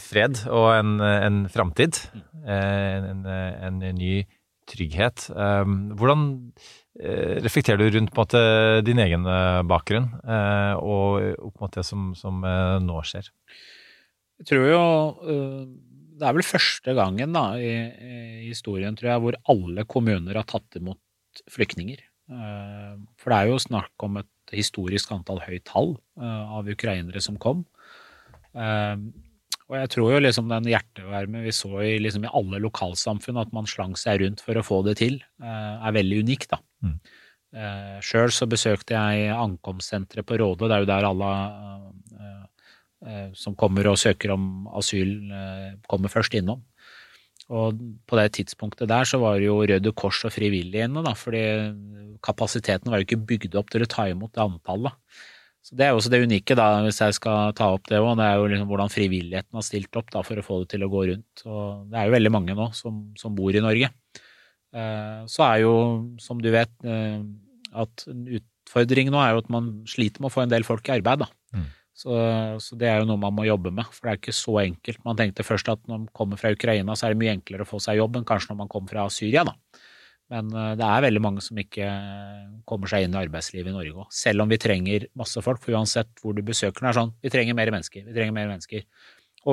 [0.00, 1.98] fred og en, en framtid.
[2.46, 4.22] En, en, en, ny
[4.70, 5.26] trygghet.
[5.34, 6.22] Hvordan
[7.44, 8.40] reflekterer du rundt måte
[8.86, 9.26] din egen
[9.68, 12.40] bakgrunn og på en måte som, som
[12.86, 13.28] nå skjer?
[14.40, 14.84] Jeg tror jo
[16.14, 18.18] Det er vel første gangen da, i, i,
[18.48, 21.98] historien tror jeg, hvor alle kommuner har tatt imot flyktninger.
[23.18, 27.64] For det er jo snakk om et historisk antall høyt tall av ukrainere som kom.
[28.54, 33.52] Og jeg tror jo liksom den hjertevarme vi så i, liksom i alle lokalsamfunn, at
[33.56, 36.60] man slang seg rundt for å få det til, er veldig unik, da.
[36.84, 36.96] Mm.
[38.04, 41.32] Sjøl så besøkte jeg ankomstsenteret på Råde, det er jo der alle
[43.36, 45.10] som kommer og søker om asyl,
[45.90, 46.62] kommer først innom.
[47.52, 47.76] Og
[48.08, 51.44] på det tidspunktet der så var det jo Røde Kors og frivillige inne, da, fordi
[52.24, 54.96] kapasiteten var jo ikke bygd opp til å ta imot det antallet.
[55.64, 58.10] Så Det er jo også det unike, da, hvis jeg skal ta opp det òg.
[58.20, 60.84] Det er jo liksom hvordan frivilligheten har stilt opp da, for å få det til
[60.84, 61.44] å gå rundt.
[61.48, 63.88] Og det er jo veldig mange nå som, som bor i Norge.
[64.76, 65.72] Eh, så er jo,
[66.20, 67.24] som du vet, at
[67.74, 70.94] at utfordringen nå er jo at man sliter med å få en del folk i
[70.98, 71.24] arbeid.
[71.24, 71.30] da.
[71.94, 72.00] Mm.
[72.00, 72.14] Så,
[72.58, 74.98] så, det er jo noe man må jobbe med, for det er ikke så enkelt.
[75.06, 77.68] Man tenkte først at når man kommer fra Ukraina, så er det mye enklere å
[77.68, 79.54] få seg jobb enn kanskje når man kommer fra Syria, da.
[80.32, 81.88] Men eh, det er veldig mange som ikke
[82.68, 84.12] kommer seg inn i arbeidslivet i Norge òg.
[84.14, 87.32] Selv om vi trenger masse folk, for uansett hvor du besøker den, er sånn vi
[87.32, 88.06] trenger mer mennesker.
[88.08, 88.86] Vi trenger mer mennesker.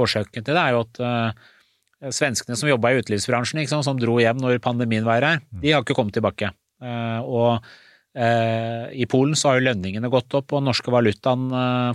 [0.02, 4.16] Årsaken til det er jo at uh, svenskene som jobba i utelivsbransjen, liksom, som dro
[4.24, 6.54] hjem når pandemien var her, de har ikke kommet tilbake.
[6.82, 7.74] Uh, og
[8.12, 11.46] i Polen så har jo lønningene gått opp, og norske valutaen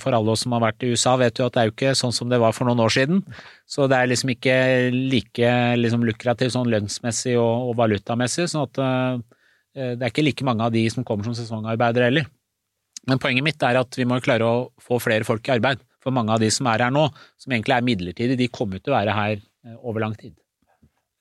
[0.00, 1.92] for alle oss som har vært i USA, vet jo at det er jo ikke
[1.98, 3.20] sånn som det var for noen år siden.
[3.68, 4.55] Så det er liksom ikke
[4.94, 8.48] like liksom, lukrativt sånn lønnsmessig og, og valutamessig.
[8.48, 9.20] sånn at uh,
[9.76, 12.31] det er ikke like mange av de som kommer som sesongarbeidere heller.
[13.07, 15.85] Men poenget mitt er at vi må klare å få flere folk i arbeid.
[16.02, 17.05] For mange av de som er her nå,
[17.37, 19.38] som egentlig er midlertidige, de kommer til å være her
[19.83, 20.33] over lang tid.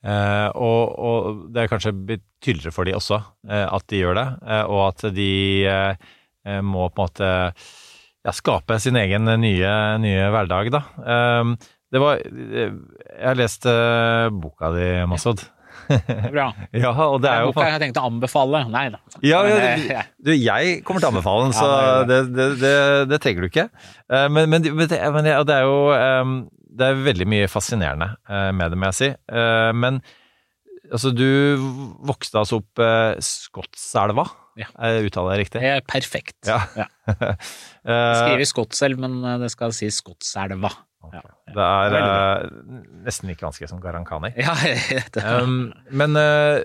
[0.04, 4.26] Uh, og, og, det er kanskje blitt tydeligere for de også at de gjør det,
[4.68, 5.30] og at de
[6.62, 7.30] må på en måte
[8.22, 10.82] ja, skape sin egen nye, nye hverdag, da.
[11.90, 12.70] Det var Jeg
[13.24, 13.66] har lest
[14.36, 15.42] boka di, Masud.
[16.32, 16.46] Bra.
[16.84, 18.62] ja, og det er jo boka jeg har tenkt å anbefale.
[18.72, 19.00] Nei da.
[19.26, 21.70] Ja, ja, du, jeg kommer til å anbefale den, så
[22.08, 22.74] det, det, det,
[23.10, 23.68] det, trenger du ikke.
[24.10, 25.78] Men, men, men, det, er jo
[26.76, 29.10] Det er veldig mye fascinerende uh, med det, må jeg si.
[29.32, 30.00] Uh, men
[30.90, 31.28] altså, du
[32.06, 34.26] vokste altså opp uh, Skotselva.
[34.56, 34.70] Ja.
[35.04, 35.60] Uttaler jeg riktig?
[35.60, 36.38] Det er perfekt.
[36.48, 36.62] Ja.
[36.78, 36.88] ja.
[38.22, 40.72] Skriver Skotselv, men det skal sies Skotselva.
[41.06, 41.22] Okay.
[41.54, 44.32] Ja, det er uh, nesten like vanskelig som Garankani.
[44.38, 44.56] Ja,
[45.14, 46.64] det um, men uh,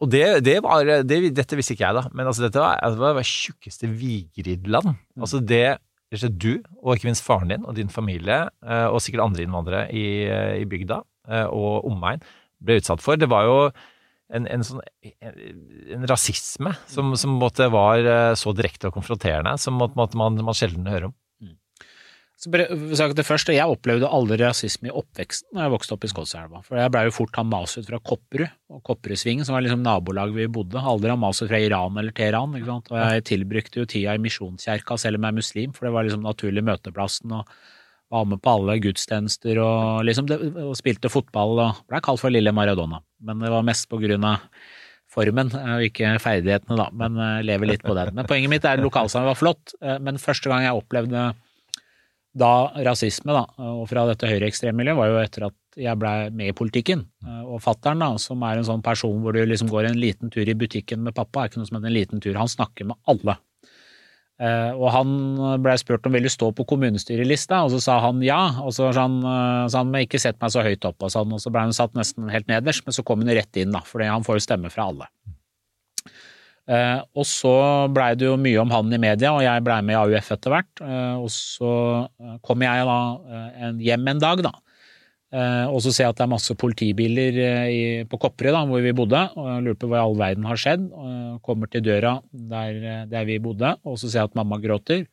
[0.00, 2.98] Og det, det var det, Dette visste ikke jeg, da, men altså, dette var, altså,
[2.98, 4.94] det var det tjukkeste Vigrid-land.
[4.94, 5.22] Mm.
[5.26, 5.64] Altså det
[6.10, 10.04] du, og ikke minst faren din og din familie, uh, og sikkert andre innvandrere i,
[10.58, 11.02] i bygda
[11.54, 12.22] og omegn,
[12.58, 13.14] ble utsatt for.
[13.20, 13.58] Det var jo
[14.34, 14.80] en, en, sånn,
[15.22, 21.12] en rasisme som, som var så direkte og konfronterende, som måtte man, man sjelden hører
[21.12, 21.14] om.
[22.40, 22.48] Så
[22.96, 26.62] sagt det først, Jeg opplevde aldri rasisme i oppveksten da jeg vokste opp i Skotselva.
[26.64, 30.46] For jeg blei jo fort Hamas-ut fra Kopperud, og Kopperudsvingen, som var liksom nabolaget vi
[30.48, 30.80] bodde.
[30.80, 32.54] Aldri Hamas-ut fra Iran eller Teheran.
[32.56, 32.88] ikke sant?
[32.94, 36.08] Og jeg tilbrukte jo tida i Misjonskjerka, selv om jeg er muslim, for det var
[36.08, 37.32] liksom naturlig møteplassen.
[37.32, 37.44] og
[38.10, 42.32] var med på alle gudstjenester og liksom det, og spilte fotball og blei kalt for
[42.34, 42.98] lille Maradona.
[43.22, 44.48] Men det var mest på grunn av
[45.10, 46.88] formen og ikke ferdighetene, da.
[46.90, 48.12] Men lever litt på den.
[48.16, 49.74] Men poenget mitt er at lokalsamfunnet var flott.
[49.82, 51.34] eh, Men første gang jeg opplevde
[52.36, 56.56] da rasisme, da, og fra dette høyreekstremmiljøet, var jo etter at jeg blei med i
[56.56, 57.04] politikken.
[57.26, 60.30] Eh, Og fattern, da, som er en sånn person hvor du liksom går en liten
[60.30, 62.38] tur i butikken med pappa, er ikke noe som heter en liten tur.
[62.38, 63.36] Han snakker med alle.
[64.40, 65.10] Eh, og han
[65.60, 68.40] blei spurt om ville stå på kommunestyrelista, og så sa han ja.
[68.62, 69.20] Og så sa han,
[69.68, 71.98] så han ikke sett meg så høyt opp, og, sånn, og så blei han satt
[71.98, 74.70] nesten helt nederst, men så kom han rett inn, da, for han får jo stemme
[74.72, 75.10] fra alle.
[76.68, 77.52] Eh, og så
[77.90, 80.54] blei det jo mye om han i media, og jeg blei med i AUF etter
[80.54, 80.82] hvert.
[80.84, 81.70] Eh, og så
[82.20, 84.52] eh, kom jeg da eh, en, hjem en dag, da.
[85.30, 88.84] Eh, og så ser jeg at det er masse politibiler eh, i, på Kopperud, hvor
[88.84, 90.86] vi bodde, og jeg lurer på hva i all verden har skjedd.
[90.90, 95.08] Og kommer til døra der, der vi bodde, og så ser jeg at mamma gråter.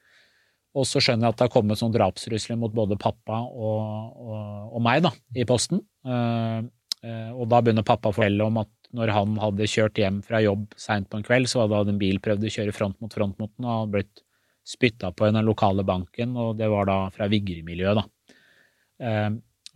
[0.78, 4.42] Og så skjønner jeg at det har kommet sånn drapstrusler mot både pappa og, og,
[4.78, 5.80] og meg da, i posten.
[6.06, 10.68] Og da begynner pappa å fortelle om at når han hadde kjørt hjem fra jobb
[10.80, 13.52] seint på en kveld, så hadde en bil prøvd å kjøre front mot front mot
[13.58, 14.24] den og hadde blitt
[14.68, 18.06] spytta på i den lokale banken, og det var da fra Vigre-miljøet, da.
[19.00, 19.28] Eh,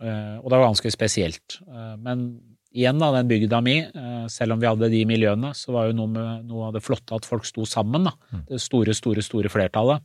[0.04, 1.58] eh, og det var ganske spesielt.
[1.68, 2.26] Eh, men
[2.72, 5.96] igjen, da, den bygda mi, eh, selv om vi hadde de miljøene, så var jo
[5.96, 8.12] noe, med, noe av det flotte at folk sto sammen, da.
[8.48, 10.02] Det store, store, store flertallet.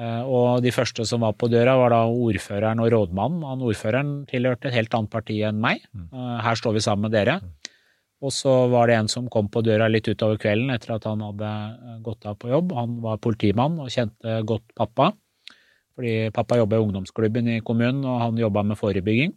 [0.00, 3.42] Eh, Og de første som var på døra, var da ordføreren og rådmannen.
[3.46, 5.82] Han ordføreren tilhørte et helt annet parti enn meg.
[5.94, 7.40] Eh, Her står vi sammen med dere.
[8.20, 11.22] Og så var det en som kom på døra litt utover kvelden etter at han
[11.24, 12.74] hadde eh, gått av på jobb.
[12.76, 15.10] Han var politimann og kjente godt pappa.
[15.96, 19.32] Fordi pappa jobba i ungdomsklubben i kommunen, og han jobba med forebygging.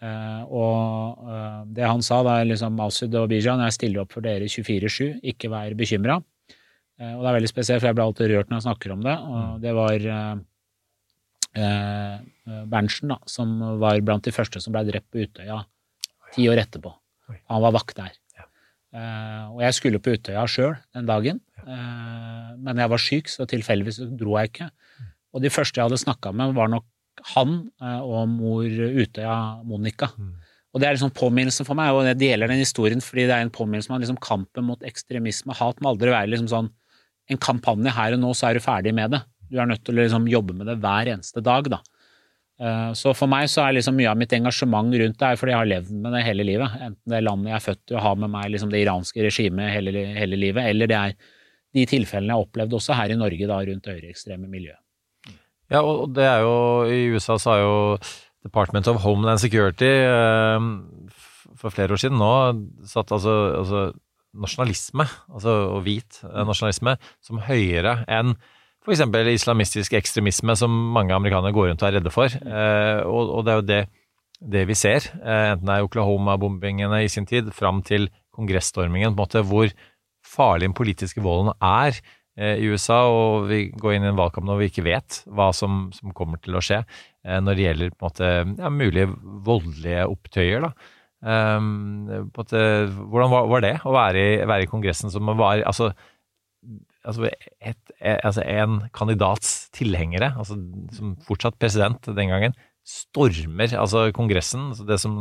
[0.00, 4.24] Eh, og eh, det han sa da, liksom Masud og Bijan, jeg stiller opp for
[4.24, 6.20] dere 24-7, ikke vær bekymra.
[6.98, 9.12] Og det er veldig spesielt, for jeg blir alltid rørt når jeg snakker om det.
[9.30, 10.06] Og det var
[12.72, 15.60] Berntsen, da, som var blant de første som ble drept på Utøya
[16.34, 16.90] ti år etterpå.
[17.50, 18.16] Han var vakt der.
[18.88, 23.44] Uh, og jeg skulle på Utøya sjøl den dagen, uh, men jeg var syk, så
[23.44, 24.68] tilfeldigvis dro jeg ikke.
[25.36, 26.86] Og de første jeg hadde snakka med, var nok
[27.34, 29.36] han uh, og mor Utøya,
[29.68, 30.08] Monica.
[30.72, 33.44] Og det er liksom påminnelsen for meg, og jeg deler den historien fordi det er
[33.44, 36.72] en påminnelse om at liksom kampen mot ekstremisme, hat, må aldri være liksom sånn
[37.28, 39.20] en kampanje her og nå, så er du ferdig med det.
[39.52, 41.82] Du er nødt til å liksom jobbe med det hver eneste dag, da.
[42.58, 45.54] Eh, Så for meg så er liksom mye av mitt engasjement rundt det er fordi
[45.54, 46.78] jeg har levd med det hele livet.
[46.88, 49.72] Enten det landet jeg er født i og har med meg liksom det iranske regimet
[49.74, 51.14] hele, hele livet, eller det er
[51.76, 54.74] de tilfellene jeg har opplevd også her i Norge da, rundt høyreekstreme miljø.
[55.68, 56.54] Ja, og det er jo
[56.88, 57.74] I USA så har jo
[58.46, 60.68] Department of Homeland Security eh,
[61.58, 62.32] for flere år siden nå
[62.88, 63.82] satt altså, altså
[64.38, 68.34] nasjonalisme, altså og hvit eh, nasjonalisme, som høyere enn
[68.88, 69.04] f.eks.
[69.34, 72.32] islamistisk ekstremisme, som mange amerikanere går rundt og er redde for.
[72.32, 73.80] Eh, og, og det er jo det,
[74.54, 79.18] det vi ser, eh, enten det er Oklahoma-bombingene i sin tid, fram til kongressstormingen, på
[79.18, 79.72] en måte, hvor
[80.26, 82.00] farlig den politiske volden er
[82.38, 85.50] eh, i USA, og vi går inn i en valgkamp når vi ikke vet hva
[85.56, 86.84] som, som kommer til å skje
[87.28, 88.28] når det gjelder på en måte,
[88.62, 89.08] ja, mulige
[89.44, 90.62] voldelige opptøyer.
[90.64, 90.70] da.
[91.18, 95.64] Um, på en hvordan var, var det å være i, være i Kongressen som var
[95.66, 95.90] altså,
[97.08, 97.28] altså,
[97.60, 100.58] et, et, altså en kandidats tilhengere, altså,
[100.94, 102.56] som fortsatt president den gangen,
[102.88, 104.70] stormer altså Kongressen.
[104.72, 105.16] Altså det som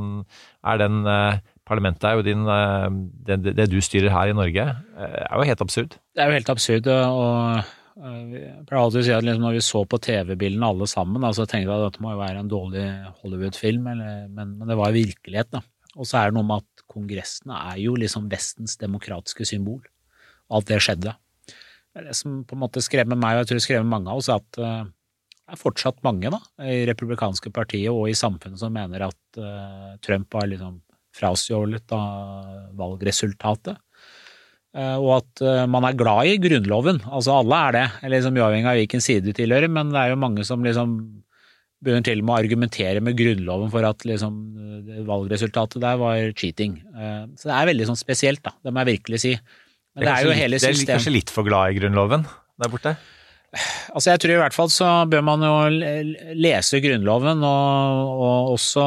[0.63, 2.85] er den eh, Parlamentet er jo din eh,
[3.27, 5.97] det, det, du styrer her i Norge, eh, er jo helt absurd.
[6.15, 9.65] Det er jo helt absurd, og jeg pleier alltid å si at liksom når vi
[9.65, 12.51] så på TV-bildene alle sammen, da, så tenkte jeg at dette må jo være en
[12.51, 12.85] dårlig
[13.23, 14.03] Hollywood-film, men,
[14.37, 15.63] men det var virkelighet, da.
[15.97, 19.81] Og så er det noe med at kongressene er jo liksom Vestens demokratiske symbol.
[20.53, 21.15] Alt det skjedde.
[22.05, 24.29] Det som på en måte skremmer meg, og jeg tror det skremmer mange av oss,
[24.33, 24.85] at øh,
[25.47, 29.93] det er fortsatt mange da, i republikanske partiet og i samfunnet som mener at øh,
[30.03, 30.81] Trump har liksom
[31.17, 33.79] frastjålet av valgresultatet.
[34.77, 36.99] Eh, og at eh, man er glad i Grunnloven.
[37.07, 40.19] Altså alle er det, liksom uavhengig av hvilken side du tilhører, men det er jo
[40.21, 40.97] mange som liksom
[41.83, 44.35] begynner til og med å argumentere med Grunnloven for at liksom
[44.83, 46.79] eh, valgresultatet der var cheating.
[46.93, 48.55] Eh, Så det er veldig sånn spesielt, da.
[48.61, 49.33] Det må jeg virkelig si.
[49.97, 52.27] Men det er jo kanskje hele litt- det er kanskje litt for glad i Grunnloven
[52.61, 52.95] der borte?
[53.95, 55.53] Altså jeg tror i hvert fall så bør man jo
[56.37, 58.85] lese Grunnloven og, og også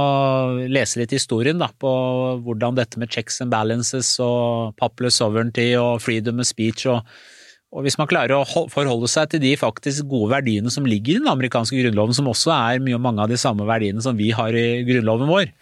[0.70, 1.90] lese litt historien da, på
[2.44, 7.02] hvordan dette med checks and balances og popular sovereignty og freedom of speech og
[7.70, 11.20] Og hvis man klarer å forholde seg til de faktisk gode verdiene som ligger i
[11.20, 14.50] den amerikanske grunnloven, som også er mye mange av de samme verdiene som vi har
[14.58, 15.52] i grunnloven vår,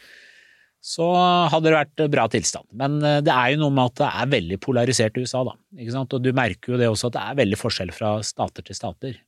[0.81, 1.07] så
[1.51, 2.69] hadde det vært bra tilstand.
[2.79, 5.57] Men eh, det er jo noe med at det er veldig polarisert i USA, da.
[5.79, 6.15] Ikke sant?
[6.15, 9.19] Og du merker jo det også at det er veldig forskjell fra stater til stater.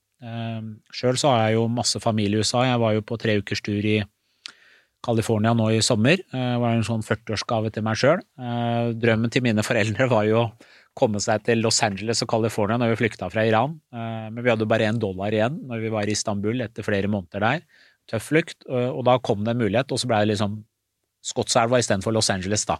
[0.93, 2.61] Sjøl så har jeg jo masse familie i USA.
[2.69, 3.95] Jeg var jo på tre ukers tur i
[5.01, 6.21] California nå i sommer.
[6.31, 8.21] Eh, Det var en sånn 40-årsgave til meg sjøl.
[9.01, 10.51] Drømmen til mine foreldre var jo å
[10.97, 13.79] komme seg til Los Angeles og California når vi flykta fra Iran.
[13.93, 17.09] Eh, Men vi hadde bare én dollar igjen når vi var i Istanbul etter flere
[17.11, 17.61] måneder der.
[18.09, 18.65] Tøff flukt.
[18.67, 20.63] Og da kom det en mulighet, og så ble det liksom
[21.21, 22.79] Skottselva istedenfor Los Angeles, da.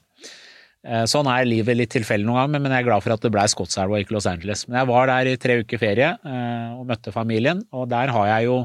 [0.82, 3.34] Eh, Sånn er livet litt tilfeldig noen ganger, men jeg er glad for at det
[3.34, 4.64] ble Skotselva og ikke Los Angeles.
[4.68, 8.32] Men jeg var der i tre uker ferie eh, og møtte familien, og der har
[8.36, 8.64] jeg jo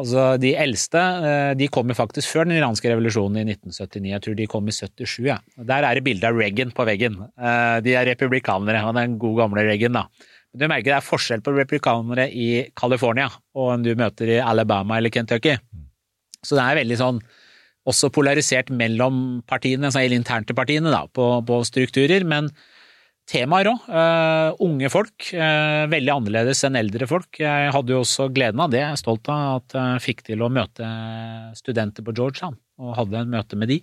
[0.00, 4.06] Altså, de eldste eh, de kom jo faktisk før den iranske revolusjonen i 1979.
[4.12, 5.16] Jeg tror de kom i 77.
[5.26, 5.34] Ja.
[5.66, 7.16] Der er det bilde av Reagan på veggen.
[7.82, 10.04] De er republikanere, og den gode gamle Reagan, da.
[10.52, 12.46] Men du merker det er forskjell på republikanere i
[12.78, 15.58] California og en du møter i Alabama eller Kentucky.
[16.40, 17.20] Så det er veldig sånn
[17.90, 22.24] også polarisert mellom partiene, altså eller internt til partiene, da, på, på strukturer.
[22.28, 22.50] Men
[23.30, 23.84] temaer òg.
[24.64, 25.28] unge folk.
[25.30, 27.38] Uh, veldig annerledes enn eldre folk.
[27.38, 30.42] Jeg hadde jo også gleden av det, jeg er stolt av at jeg fikk til
[30.42, 30.88] å møte
[31.58, 33.78] studenter på Georgetown, og hadde en møte med de.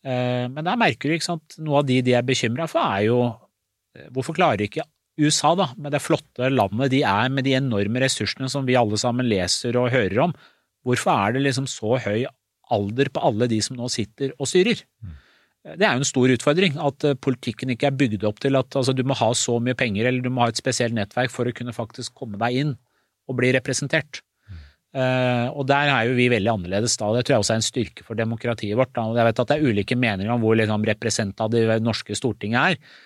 [0.00, 3.04] Eh, men der merker du ikke sant, noe av de de er bekymra for, er
[3.10, 4.86] jo eh, Hvorfor klarer ikke
[5.20, 8.96] USA, da, med det flotte landet de er, med de enorme ressursene som vi alle
[9.00, 10.32] sammen leser og hører om,
[10.86, 12.24] hvorfor er det liksom så høy
[12.74, 14.82] alder på alle de som nå sitter og styrer?
[15.60, 18.76] Det er jo en stor utfordring, at eh, politikken ikke er bygd opp til at
[18.80, 21.48] altså, du må ha så mye penger eller du må ha et spesielt nettverk for
[21.48, 22.72] å kunne faktisk komme deg inn
[23.28, 24.22] og bli representert.
[24.90, 27.66] Uh, og der er jo vi veldig annerledes da, det tror jeg også er en
[27.68, 28.90] styrke for demokratiet vårt.
[28.96, 29.04] Da.
[29.06, 32.72] Og jeg vet at det er ulike meninger om hvor liksom, representativ det norske Stortinget
[32.72, 32.96] er,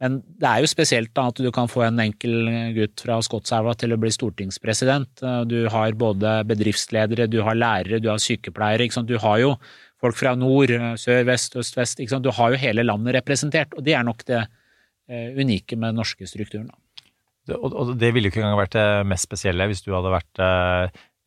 [0.00, 3.74] men det er jo spesielt da at du kan få en enkel gutt fra Skotselva
[3.78, 5.20] til å bli stortingspresident.
[5.20, 8.88] Eh, Du har både bedriftsledere, du har lærere, du har sykepleiere.
[9.04, 9.54] Du har jo
[10.00, 12.00] folk fra nord, eh, sør, vest, øst, vest.
[12.00, 14.46] Du har jo hele landet representert, og det er nok det
[15.08, 16.70] eh, unike med den norske strukturen.
[16.70, 17.56] Da.
[17.60, 20.40] Og det ville jo ikke engang vært det mest spesielle hvis du hadde vært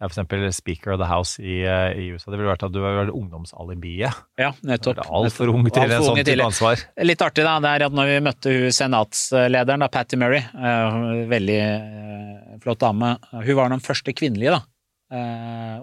[0.10, 2.32] for eksempel Speaker of the House i, eh, i USA.
[2.32, 4.18] Det ville vært at du var ungdomsalibiet.
[4.40, 5.04] Ja, nettopp.
[5.08, 6.84] Altfor ung til en sånn type ansvar.
[7.06, 10.98] Litt artig da, det er at når vi møtte hun senatslederen, da, Patty Murray, eh,
[11.32, 14.64] veldig eh, flott dame, hun var den første kvinnelige, da.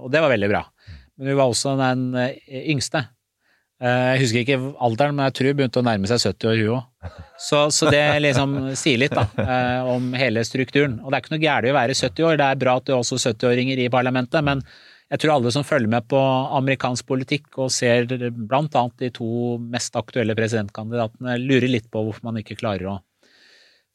[0.00, 0.64] Og det var veldig bra.
[1.18, 2.08] Men hun var også den
[2.48, 3.04] yngste.
[3.80, 6.72] Jeg husker ikke alderen, men jeg tror hun begynte å nærme seg 70 år, hun
[6.80, 6.89] òg.
[7.40, 10.98] Så, så det liksom sier litt da, eh, om hele strukturen.
[11.00, 12.94] Og det er ikke noe gærent å være 70 år, det er bra at det
[12.94, 14.60] er også 70-åringer i parlamentet, men
[15.10, 16.18] jeg tror alle som følger med på
[16.60, 22.38] amerikansk politikk og ser annet de to mest aktuelle presidentkandidatene, lurer litt på hvorfor man
[22.42, 22.98] ikke klarer å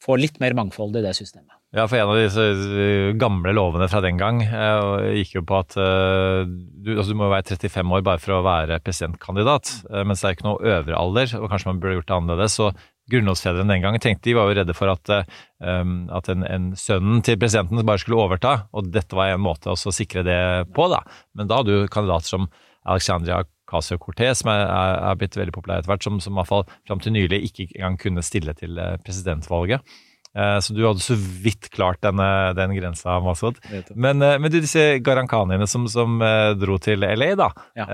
[0.02, 1.54] få litt mer mangfold i det systemet.
[1.76, 5.62] Ja, for en av disse eh, gamle lovene fra den gang eh, gikk jo på
[5.62, 10.28] at du, altså, du må være 35 år bare for å være presidentkandidat, mens det
[10.28, 12.58] er ikke noe øvre alder, og kanskje man burde gjort det annerledes.
[12.60, 12.70] Så
[13.10, 16.70] grunnlovsfedrene den gangen tenkte de var jo redde for at, eh, um, at en, en
[16.78, 20.40] sønnen til presidenten bare skulle overta, og dette var en måte også å sikre det
[20.74, 21.02] på, da.
[21.38, 22.48] Men da hadde du kandidater som
[22.86, 26.66] Alexandria Casio-Cortez, som er, er, blitt veldig populær etter hvert, som, som i hvert fall
[26.86, 29.96] fram til nylig ikke engang kunne stille til eh, presidentvalget.
[30.36, 32.28] Eh, Så du hadde så vidt klart denne,
[32.58, 33.58] den grensa, Masud.
[33.94, 36.18] Men, men du, disse garankaniene som, som
[36.58, 37.52] dro til LA, da.
[37.78, 37.90] Ja.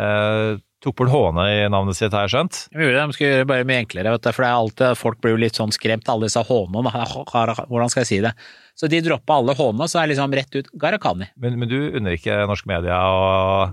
[0.83, 2.59] Eh, tok bort Håne i navnet sitt, har jeg skjønt?
[2.75, 4.99] Vi gjorde det, de skulle gjøre det bare mye enklere, vet du, for det alltid,
[4.99, 7.65] folk blir jo litt sånn skremt, alle disse hånene, da.
[7.71, 8.35] hvordan skal jeg si det?
[8.75, 11.29] Så de droppa alle Håne, så er det liksom rett ut Gharahkhani.
[11.45, 13.19] Men, men du unner ikke norske media å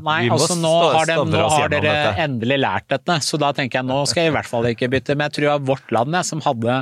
[0.03, 1.93] Nei, vi må altså nå sta- har, de, nå har dere
[2.26, 5.16] endelig lært dette, så da tenker jeg nå skal jeg i hvert fall ikke bytte.
[5.16, 6.82] Men jeg tror at Vårt Land, jeg, som hadde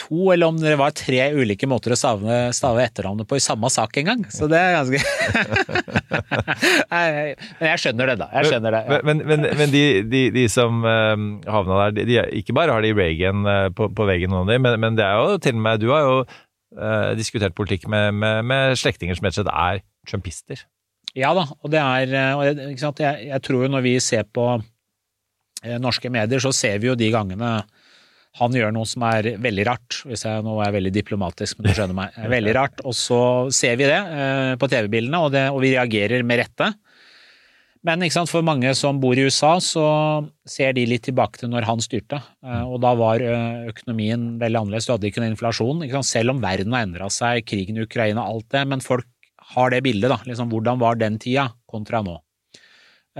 [0.00, 3.68] to, eller om det var tre ulike måter å stave, stave etternavnet på i samme
[3.72, 4.24] sak en gang.
[4.32, 4.98] Så det er ganske
[6.90, 8.28] Men jeg skjønner det, da.
[8.38, 8.82] Jeg skjønner det.
[8.86, 9.00] Ja.
[9.06, 11.16] Men, men, men, men de, de, de som eh,
[11.50, 14.64] havna der, de, ikke bare har de Reagan eh, på, på veggen, noen av dem,
[14.66, 18.14] men, men det er jo til og med Du har jo eh, diskutert politikk med,
[18.16, 20.64] med, med slektninger som rett og slett er trumpister.
[21.18, 22.78] Ja da, og det er og jeg?
[22.78, 26.98] Jeg, jeg tror jo når vi ser på eh, norske medier, så ser vi jo
[26.98, 27.60] de gangene
[28.38, 31.74] han gjør noe som er veldig rart, hvis jeg nå er veldig diplomatisk, men du
[31.74, 32.18] skjønner meg.
[32.30, 33.18] Veldig rart, og så
[33.54, 36.70] ser vi det eh, på TV-bildene, og, og vi reagerer med rette.
[37.86, 39.84] Men sant, for mange som bor i USA, så
[40.48, 42.20] ser de litt tilbake til når han styrte.
[42.44, 44.86] Eh, Og da var eh, økonomien veldig annerledes.
[44.86, 45.82] Du hadde ikke noen inflasjon.
[45.88, 46.04] Ikke?
[46.06, 48.62] Selv om verden har endra seg, krigen i Ukraina, alt det.
[48.70, 49.08] Men folk
[49.56, 50.20] har det bildet, da.
[50.28, 52.20] Liksom, hvordan var den tida kontra nå?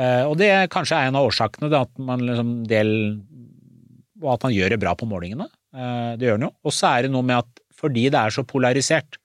[0.01, 2.93] Og det kanskje er en av årsakene, da, at man liksom del
[4.21, 5.49] og at han gjør det bra på målingene.
[5.75, 6.53] Eh, Det gjør han jo.
[6.65, 9.17] Og så er det noe med at fordi det er så polarisert,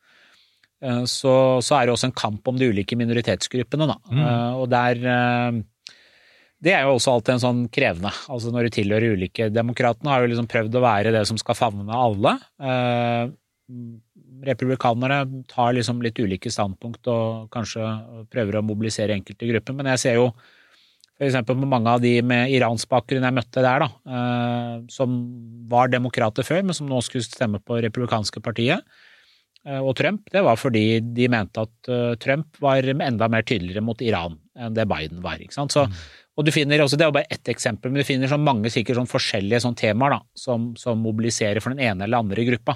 [0.82, 1.36] eh, så,
[1.66, 3.98] så er det også en kamp om de ulike minoritetsgruppene, da.
[4.12, 4.26] Mm.
[4.62, 5.64] Og der eh,
[6.66, 8.14] Det er jo også alltid en sånn krevende.
[8.32, 11.60] Altså når du tilhører ulike Demokratene har jo liksom prøvd å være det som skal
[11.60, 12.38] favne alle.
[12.60, 13.26] Eh,
[14.46, 17.82] Republikanere tar liksom litt ulike standpunkt og kanskje
[18.30, 20.28] prøver å mobilisere enkelte grupper, men jeg ser jo
[21.24, 25.16] eksempel med mange av de med iransk bakgrunn jeg møtte der, da, eh, som
[25.72, 28.84] var demokrater før, men som nå skulle stemme på republikanske partiet,
[29.66, 33.86] eh, og Trump, det var fordi de mente at eh, Trump var enda mer tydeligere
[33.86, 35.40] mot Iran enn det Biden var.
[35.40, 35.72] ikke sant?
[35.76, 35.86] Så,
[36.36, 38.72] og du finner også, Det er jo bare ett eksempel, men du finner så mange
[38.72, 42.76] sikkert sånn forskjellige sånn temaer da, som, som mobiliserer for den ene eller andre gruppa.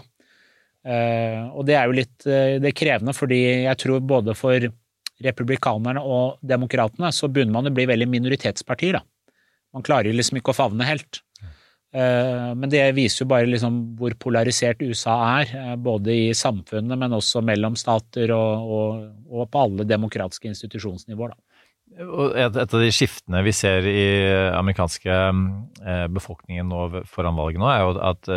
[0.79, 4.63] Uh, og det er jo litt uh, det er krevende, fordi jeg tror både for
[5.23, 8.99] republikanerne og demokratene så begynner man å bli veldig minoritetspartier.
[8.99, 9.03] da.
[9.75, 11.21] Man klarer liksom ikke å favne helt.
[11.89, 16.97] Eh, Men det viser jo bare liksom hvor polarisert USA er, eh, både i samfunnet,
[16.97, 21.33] men også mellom stater og, og, og på alle demokratiske institusjonsnivåer.
[21.33, 21.45] Da.
[21.89, 24.03] Et, et av de skiftene vi ser i
[24.53, 28.29] amerikanske eh, befolkningen nå foran valget nå, er jo at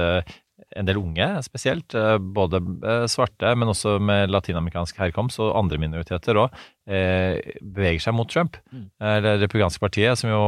[0.77, 5.79] en del unge spesielt, eh, både eh, svarte, men også med latinamerikansk herkomst og andre
[5.83, 6.59] minoriteter òg,
[6.89, 8.59] eh, beveger seg mot Trump.
[8.73, 10.43] Eh, Det republikanske partiet, som jo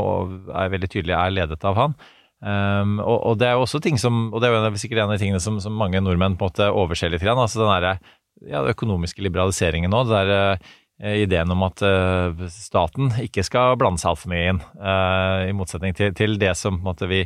[0.53, 1.97] er veldig tydelig er ledet av han.
[2.45, 5.09] Um, og, og det er jo også ting som, og det er jo sikkert en
[5.09, 7.71] av de tingene som, som mange nordmenn på en måte overser litt, grann, altså den
[7.73, 8.03] der,
[8.51, 10.03] ja, den økonomiske liberaliseringen nå.
[10.11, 10.59] det der,
[11.19, 11.81] ideen om at
[12.55, 14.61] staten ikke skal blande seg altfor mye inn,
[15.49, 17.25] i motsetning til, til det som på en måte vi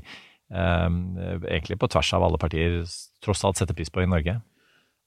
[0.49, 2.81] egentlig på tvers av alle partier
[3.25, 4.39] tross alt setter pris på i Norge.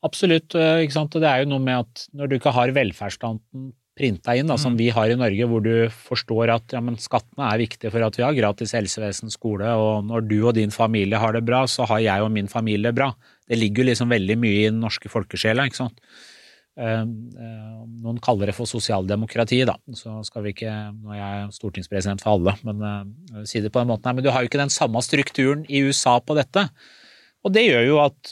[0.06, 1.14] Absolutt, eh, ikke sant.
[1.14, 4.78] Det er jo noe med at når du ikke har velferdsstaten printa inn, da, som
[4.80, 8.16] vi har i Norge, hvor du forstår at ja, men skattene er viktige for at
[8.18, 11.86] vi har gratis helsevesen, skole, og når du og din familie har det bra, så
[11.90, 13.12] har jeg og min familie det bra.
[13.46, 16.00] Det ligger jo liksom veldig mye i den norske folkesjela, ikke sant.
[16.80, 19.76] Eh, eh, Noen kaller det for sosialdemokrati, da.
[19.98, 23.82] Så skal vi ikke, nå er jeg stortingspresident for alle, men eh, si det på
[23.82, 24.18] den måten her.
[24.18, 26.68] Men du har jo ikke den samme strukturen i USA på dette.
[27.42, 28.32] Og det gjør jo at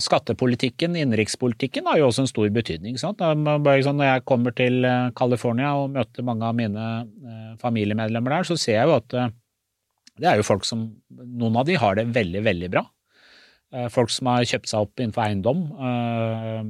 [0.00, 2.94] skattepolitikken, innenrikspolitikken, har jo også en stor betydning.
[2.96, 3.20] Sant?
[3.20, 4.86] Når jeg kommer til
[5.18, 6.86] California og møter mange av mine
[7.60, 9.18] familiemedlemmer der, så ser jeg jo at
[10.22, 12.86] det er jo folk som Noen av de har det veldig, veldig bra.
[13.72, 15.62] Eh, Folk som har kjøpt seg opp innenfor eiendom.
[15.80, 16.64] eh,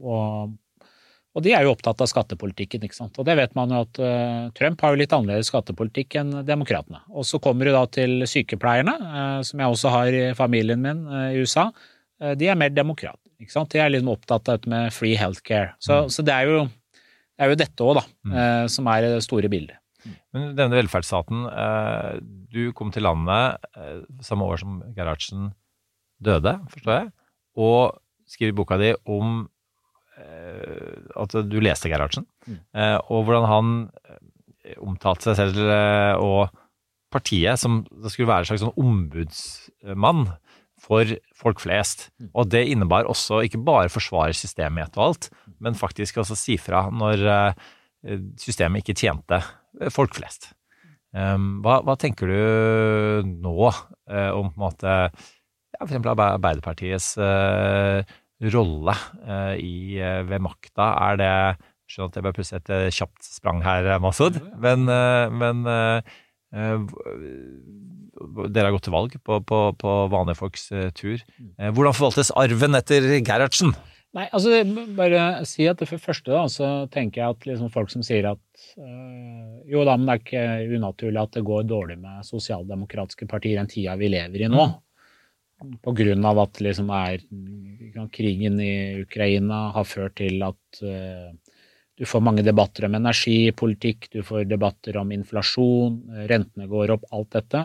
[0.00, 0.52] Og,
[1.30, 3.18] og de er jo opptatt av skattepolitikken, ikke sant.
[3.20, 7.02] Og det vet man jo at eh, Trump har jo litt annerledes skattepolitikk enn demokratene.
[7.14, 11.04] Og så kommer du da til sykepleierne, eh, som jeg også har i familien min
[11.06, 11.68] eh, i USA.
[12.20, 13.70] Eh, De er mer demokrater, ikke sant.
[13.72, 15.76] De er liksom opptatt av dette med free healthcare.
[15.78, 16.64] Så, så det, er jo,
[16.98, 18.68] det er jo dette òg, da, mm.
[18.74, 19.76] som er det store bildet.
[20.34, 22.18] Men denne velferdsstaten, eh,
[22.50, 25.50] du kom til landet eh, samme år som Gerhardsen
[26.20, 27.10] døde, forstår jeg,
[27.60, 27.98] og
[28.30, 29.42] skriver boka di om
[30.20, 33.72] eh, at du leste Gerhardsen, eh, og hvordan han
[34.06, 36.52] eh, omtalte seg selv eh, og
[37.10, 40.28] partiet som det skulle være en slags sånn ombudsmann
[40.80, 42.08] for folk flest.
[42.32, 45.28] Og det innebar også ikke bare forsvare systemet i ett og alt,
[45.60, 47.66] men faktisk også si fra når eh,
[48.40, 49.42] systemet ikke tjente
[49.92, 50.52] folk flest.
[51.10, 54.92] Um, hva, hva tenker du nå eh, om på en måte
[55.80, 58.04] ja, for eksempel Arbeiderpartiets eh,
[58.52, 60.90] rolle eh, i, eh, ved makta?
[61.08, 61.56] Er det jeg
[61.90, 65.64] skjønner at det ble plutselig et kjapt sprang her, Masud, men, men
[66.52, 71.18] dere har gått til valg på, på, på vanlige folks tur.
[71.58, 73.74] Eh, hvordan forvaltes arven etter Gerhardsen?
[74.14, 74.64] Nei, altså
[74.98, 78.64] bare si at det første da, så tenker jeg at liksom folk som sier at
[78.82, 83.60] øh, jo da, men det er ikke unaturlig at det går dårlig med sosialdemokratiske partier
[83.60, 84.66] enn den tida vi lever i nå.
[84.66, 84.89] På
[86.28, 87.24] av at liksom er
[88.14, 91.30] krigen i Ukraina har ført til at øh,
[92.00, 95.98] du får mange debatter om energipolitikk, du får debatter om inflasjon,
[96.30, 97.64] rentene går opp, alt dette.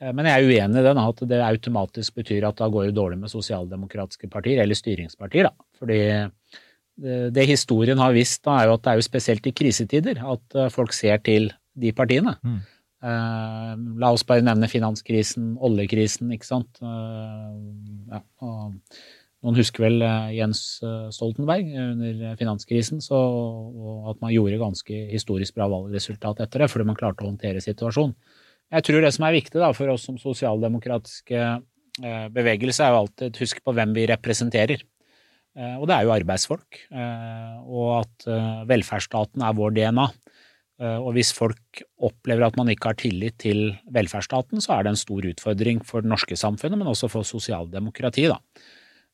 [0.00, 2.96] Eh, Men jeg er uenig i den, at det automatisk betyr at da går det
[2.96, 5.50] dårlig med sosialdemokratiske partier, eller styringspartier.
[5.50, 5.68] Da.
[5.78, 6.00] Fordi
[7.32, 10.58] det, historien har visst, da, er jo at det er jo spesielt i krisetider at
[10.58, 12.36] eh, folk ser til de partiene.
[12.44, 12.71] Eh,
[13.02, 16.78] la oss bare nevne finanskrisen, oljekrisen, ikke sant.
[16.82, 18.20] Eh, ja,
[19.42, 25.02] noen husker vel eh, Jens eh, Stoltenberg under finanskrisen, så, og at man gjorde ganske
[25.10, 28.14] historisk bra valgresultat etter det, fordi man klarte å håndtere situasjonen.
[28.72, 33.02] Jeg tror det som er viktig da, for oss som sosialdemokratiske eh, bevegelse, er jo
[33.02, 34.86] alltid å huske på hvem vi representerer.
[35.58, 36.78] Eh, og det er jo arbeidsfolk.
[36.88, 40.06] Eh, og at eh, velferdsstaten er vår DNA.
[40.80, 44.92] Eh, Og hvis folk opplever at man ikke har tillit til velferdsstaten, så er det
[44.94, 48.38] en stor utfordring for det norske samfunnet, men også for sosialdemokratiet, da.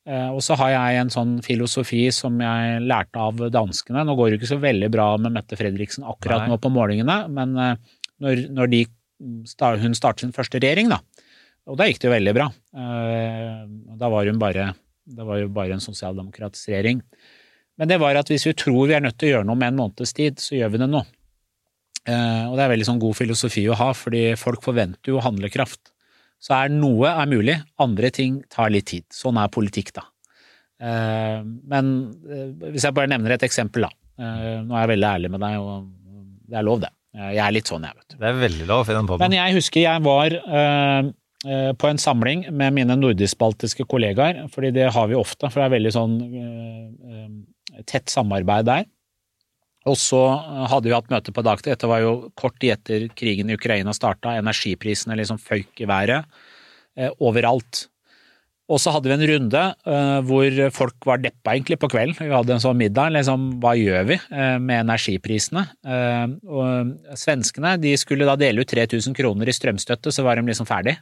[0.07, 4.05] Eh, Og så har jeg en sånn filosofi som jeg lærte av danskene.
[4.05, 6.49] Nå går det ikke så veldig bra med Mette Fredriksen akkurat Nei.
[6.53, 7.75] nå på målingene, men eh,
[8.19, 8.85] når, når de,
[9.19, 9.43] hun
[9.95, 11.01] startet sin første regjering, da,
[11.69, 12.47] og da gikk det jo veldig bra.
[13.99, 14.71] Da var hun bare,
[15.05, 17.01] det var jo bare en sosialdemokratisk regjering.
[17.77, 19.71] Men det var at hvis vi tror vi er nødt til å gjøre noe med
[19.73, 21.03] en måneds tid, så gjør vi det nå.
[22.09, 25.91] Eh, Og det er veldig sånn god filosofi å ha, fordi folk forventer jo handlekraft.
[26.39, 29.05] Så er noe er mulig, andre ting tar litt tid.
[29.13, 30.05] Sånn er politikk, da.
[30.79, 31.93] Eh, Men
[32.29, 33.93] eh, hvis jeg bare nevner et eksempel, da.
[34.19, 35.85] Nå er jeg veldig ærlig med deg, og
[36.51, 36.89] det er lov, det.
[37.15, 38.15] Jeg er litt sånn, jeg, vet du.
[38.19, 40.35] Det er veldig lov i den Men jeg husker jeg var
[41.79, 45.75] på en samling med mine nordisk-baltiske kollegaer, fordi det har vi ofte, for det er
[45.77, 46.17] veldig sånn
[47.87, 48.83] tett samarbeid der.
[49.89, 53.07] Og så eh, hadde vi hatt møte på dagtid, dette var jo kort tid etter
[53.17, 56.27] krigen i Ukraina starta, energiprisene liksom føyk i været
[56.99, 57.87] eh, overalt.
[58.69, 62.17] Og så hadde vi en runde eh, hvor folk var deppa egentlig på kvelden.
[62.21, 65.63] Vi hadde en sånn middag, liksom hva gjør vi eh, med energiprisene?
[65.81, 70.45] Eh, og svenskene de skulle da dele ut 3000 kroner i strømstøtte, så var de
[70.51, 70.99] liksom ferdig.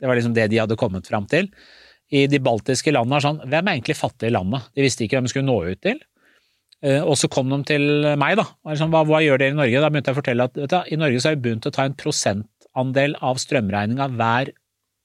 [0.00, 1.50] Det var liksom det de hadde kommet fram til.
[2.10, 4.72] I de baltiske landene er sånn, hvem er egentlig fattige i landet?
[4.74, 6.00] De visste ikke hvem de skulle nå ut til.
[6.82, 7.84] Eh, Og så kom de til
[8.20, 8.46] meg, da.
[8.78, 9.82] Sånn, hva, hva gjør dere i Norge?
[9.82, 11.84] Da begynte jeg å fortelle at du, i Norge så har vi begynt å ta
[11.84, 14.52] en prosentandel av strømregninga hver,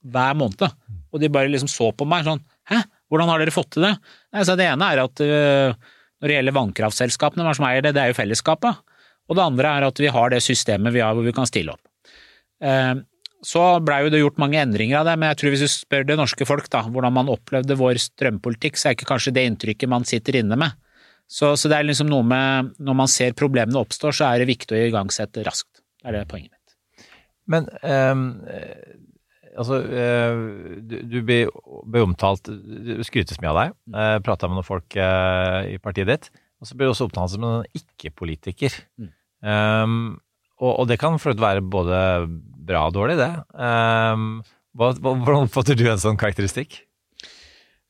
[0.05, 0.65] hver måned.
[1.11, 2.79] Og de bare liksom så på meg sånn Hæ,
[3.13, 3.91] hvordan har dere fått til det?
[4.33, 5.75] Nei, så det ene er at øh,
[6.17, 7.91] når det gjelder vannkraftselskapene, hvem som eier det?
[7.93, 8.79] Det er jo fellesskapet.
[9.29, 11.75] Og det andre er at vi har det systemet vi har hvor vi kan stille
[11.75, 11.83] opp.
[12.65, 12.95] Eh,
[13.45, 16.07] Så blei jo det gjort mange endringer av det, men jeg tror hvis du spør
[16.09, 19.91] det norske folk da, hvordan man opplevde vår strømpolitikk, så er ikke kanskje det inntrykket
[19.91, 20.73] man sitter inne med.
[21.25, 24.51] Så, så det er liksom noe med Når man ser problemene oppstår, så er det
[24.51, 25.81] viktig å igangsette raskt.
[26.01, 27.07] Det er det poenget mitt.
[27.49, 28.21] Men eh,
[29.57, 30.43] altså eh,
[30.85, 31.51] du, du blir,
[31.85, 33.77] blir omtalt Det skrytes mye av deg.
[33.89, 33.97] Mm.
[33.97, 36.29] Uh, Prata med noen folk uh, i partiet ditt.
[36.61, 38.77] Og så blir du også omtalt som en ikke-politiker.
[39.01, 39.11] Mm.
[39.45, 39.97] Um,
[40.61, 41.97] og, og det kan for så vidt være både
[42.65, 43.31] bra og dårlig, det.
[43.53, 44.39] Um,
[44.75, 46.79] hva, hvordan oppfatter du en sånn karakteristikk?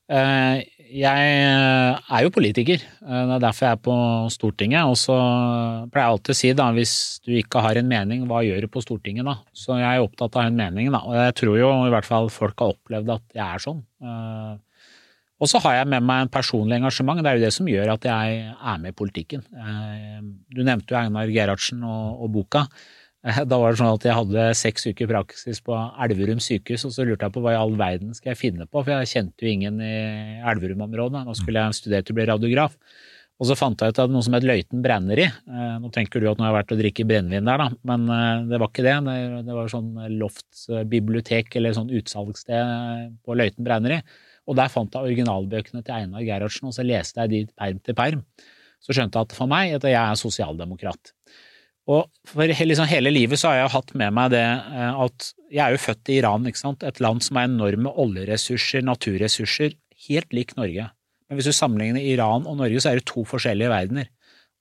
[0.06, 1.30] Eh, Jeg
[2.06, 3.96] er jo politiker, eh, det er derfor jeg er på
[4.30, 4.86] Stortinget.
[4.86, 5.16] Og så
[5.90, 6.92] pleier jeg alltid å si da, hvis
[7.26, 9.34] du ikke har en mening, hva gjør du på Stortinget da?
[9.56, 12.30] Så jeg er opptatt av en mening da, og jeg tror jo i hvert fall
[12.30, 13.82] folk har opplevd at jeg er sånn.
[14.02, 14.54] Eh,
[15.36, 17.90] Og så har jeg med meg en personlig engasjement, det er jo det som gjør
[17.92, 19.42] at jeg er med i politikken.
[19.52, 20.22] Eh,
[20.54, 22.62] Du nevnte jo Einar Gerhardsen og, og boka.
[23.26, 25.74] Eh, Da var det sånn at jeg hadde seks uker praksis på
[26.04, 28.82] Elverum sykehus, og så lurte jeg på hva i all verden skal jeg finne på,
[28.84, 29.96] for jeg kjente jo ingen i
[30.46, 31.24] Elverum-området.
[31.26, 32.76] Nå skulle jeg studere til å bli radiograf.
[33.36, 35.26] Og så fant jeg ut at noe som het Løiten brenneri.
[35.28, 38.06] Eh, Nå tenker du at nå har jeg vært og drikke brennevin der, da, men
[38.08, 38.94] eh, det var ikke det.
[39.44, 39.90] Det, var sånn
[40.22, 44.00] loftsbibliotek eller sånn utsalgssted på Løiten brenneri.
[44.46, 47.98] Og der fant jeg originalbøkene til Einar Gerhardsen, og så leste jeg de perm til
[47.98, 48.24] perm.
[48.80, 51.15] Så skjønte jeg at for meg at jeg er sosialdemokrat.
[51.86, 55.62] Og for liksom hele livet så har jeg hatt med meg det eh, at jeg
[55.62, 56.82] er jo født i Iran, ikke sant?
[56.82, 59.76] et land som har enorme oljeressurser, naturressurser,
[60.08, 60.88] helt lik Norge.
[61.26, 64.10] Men hvis du sammenligner Iran og Norge, så er det to forskjellige verdener.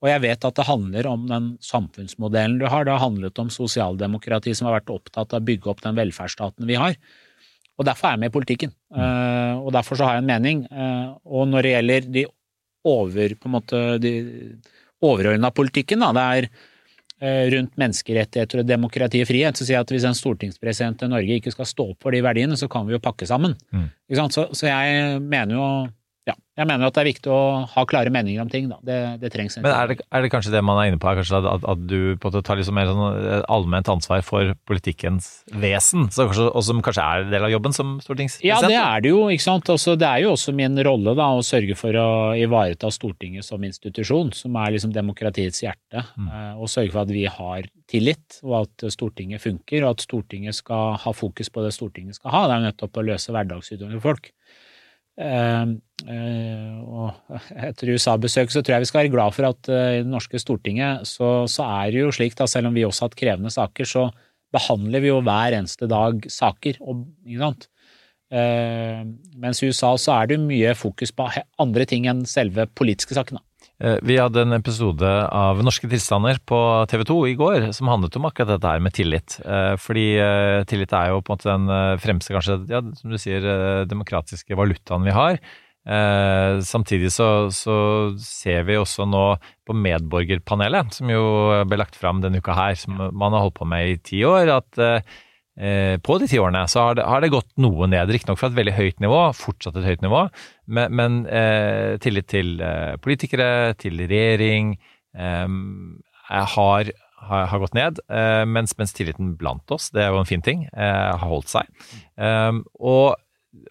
[0.04, 2.86] Og jeg vet at det handler om den samfunnsmodellen du har.
[2.86, 6.70] Det har handlet om sosialdemokrati som har vært opptatt av å bygge opp den velferdsstaten
[6.70, 6.98] vi har.
[7.76, 8.74] Og derfor er jeg med i politikken.
[8.94, 10.64] Eh, og derfor så har jeg en mening.
[10.70, 12.26] Eh, og når det gjelder de
[12.86, 14.14] over, på en måte, de
[15.06, 16.50] overordna politikken, da, det er
[17.24, 21.38] rundt menneskerettigheter og demokrati og frihet, så sier jeg at hvis en stortingspresident i Norge
[21.40, 23.56] ikke skal stå opp for de verdiene, så kan vi jo pakke sammen.
[23.72, 23.86] Mm.
[24.10, 24.36] Ikke sant?
[24.36, 25.68] Så, så jeg mener jo
[26.26, 28.66] ja, jeg mener at det er viktig å ha klare meninger om ting.
[28.72, 28.80] Da.
[28.82, 29.60] Det, det trengs.
[29.62, 32.16] Men er det, er det kanskje det man er inne på, kanskje at, at, du
[32.18, 36.48] på en måte tar liksom mer sånn eh, allment ansvar for politikkens vesen, så kanskje,
[36.50, 38.50] og som kanskje er en del av jobben som stortingspresident?
[38.50, 39.22] Ja, det er det jo.
[39.30, 39.70] ikke sant?
[39.76, 42.10] Altså, det er jo også min rolle da, å sørge for å
[42.42, 46.08] ivareta Stortinget som institusjon, som er liksom demokratiets hjerte.
[46.18, 46.32] mm.
[46.58, 50.98] Og sørge for at vi har tillit, og at Stortinget funker, og at Stortinget skal
[51.06, 52.48] ha fokus på det Stortinget skal ha.
[52.50, 54.32] Det er nettopp å løse hverdagsutfordringer for folk.
[55.22, 55.66] Eh, eh,
[56.04, 60.12] og etter USA-besøk så tror jeg vi skal være glad for at eh, i det
[60.12, 63.22] norske Stortinget så, så er det jo slik, da, selv om vi også har hatt
[63.22, 64.10] krevende saker, så
[64.56, 66.82] behandler vi jo hver eneste dag saker.
[66.84, 67.68] Og, ikke sant?
[68.36, 69.02] Eh,
[69.40, 71.28] mens i USA så er det jo mye fokus på
[71.62, 73.40] andre ting enn selve politiske saken.
[73.80, 76.60] Eh, Vi hadde en episode av Norske tilstander på
[76.92, 79.38] TV 2 i går som handlet om akkurat dette her med tillit.
[79.44, 83.14] Eh, Fordi eh, tillit er jo på en måte den eh, fremste, kanskje, ja, som
[83.14, 85.40] du sier, eh, demokratiske valutaen vi har.
[85.86, 87.76] Eh, samtidig så, så
[88.18, 89.26] ser vi også nå
[89.66, 91.26] på Medborgerpanelet, som jo
[91.70, 94.50] ble lagt fram denne uka her, som man har holdt på med i ti år,
[94.56, 98.10] at eh, på de ti årene så har det, har det gått noe ned.
[98.12, 100.26] Riktignok fra et veldig høyt nivå, fortsatt et høyt nivå,
[100.66, 104.74] men, men eh, tillit til eh, politikere, til regjering,
[105.14, 105.46] eh,
[106.26, 106.90] har,
[107.30, 108.02] har, har gått ned.
[108.10, 111.70] eh, mens, mens tilliten blant oss, det er jo en fin ting, har holdt seg.
[112.18, 113.16] Og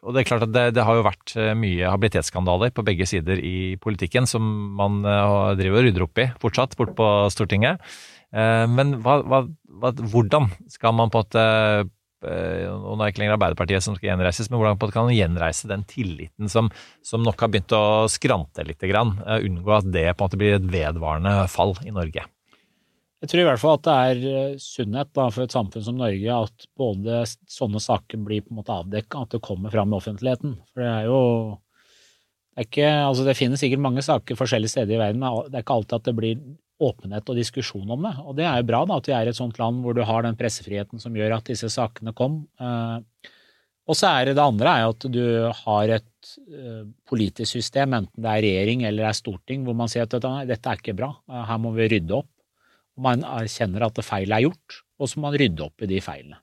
[0.04, 3.06] og det er klart at det, det har jo vært eh, mye habilitetsskandaler på begge
[3.08, 4.44] sider i politikken som
[4.78, 7.82] man eh, driver og rydder opp i fortsatt, bort på Stortinget.
[8.34, 9.44] Eh, Men hva, hva,
[10.12, 11.84] hvordan skal man på eh,
[12.24, 15.68] og nå er det ikke lenger Arbeiderpartiet som skal gjenreises, men hvordan kan man gjenreise
[15.68, 16.70] den tilliten som,
[17.04, 20.56] som nok har begynt å skrante litt, grann, unngå at det på en måte blir
[20.56, 22.24] et vedvarende fall i Norge?
[23.24, 25.96] Jeg tror i hvert fall at det er eh, sunnhet da, for et samfunn som
[25.96, 29.96] Norge at både sånne saker blir på en måte avdekka, at det kommer fram i
[29.96, 30.58] offentligheten.
[30.68, 31.20] For det er jo
[31.54, 35.56] det, er ikke, altså det finnes sikkert mange saker forskjellige steder i verden, men det
[35.56, 36.42] er ikke alltid at det blir
[36.84, 38.12] åpenhet og diskusjon om det.
[38.26, 40.02] Og det er jo bra da, at vi er i et sånt land hvor du
[40.04, 42.42] har den pressefriheten som gjør at disse sakene kom.
[42.60, 43.32] Eh,
[43.88, 45.24] Og så er det det andre er at du
[45.64, 49.88] har et eh, politisk system, enten det er regjering eller det er storting, hvor man
[49.92, 51.10] sier at dette, er ikke bra,
[51.48, 52.30] her må vi rydde opp.
[53.00, 56.00] Man erkjenner at det feil er gjort, og så må man rydde opp i de
[56.04, 56.40] feilene.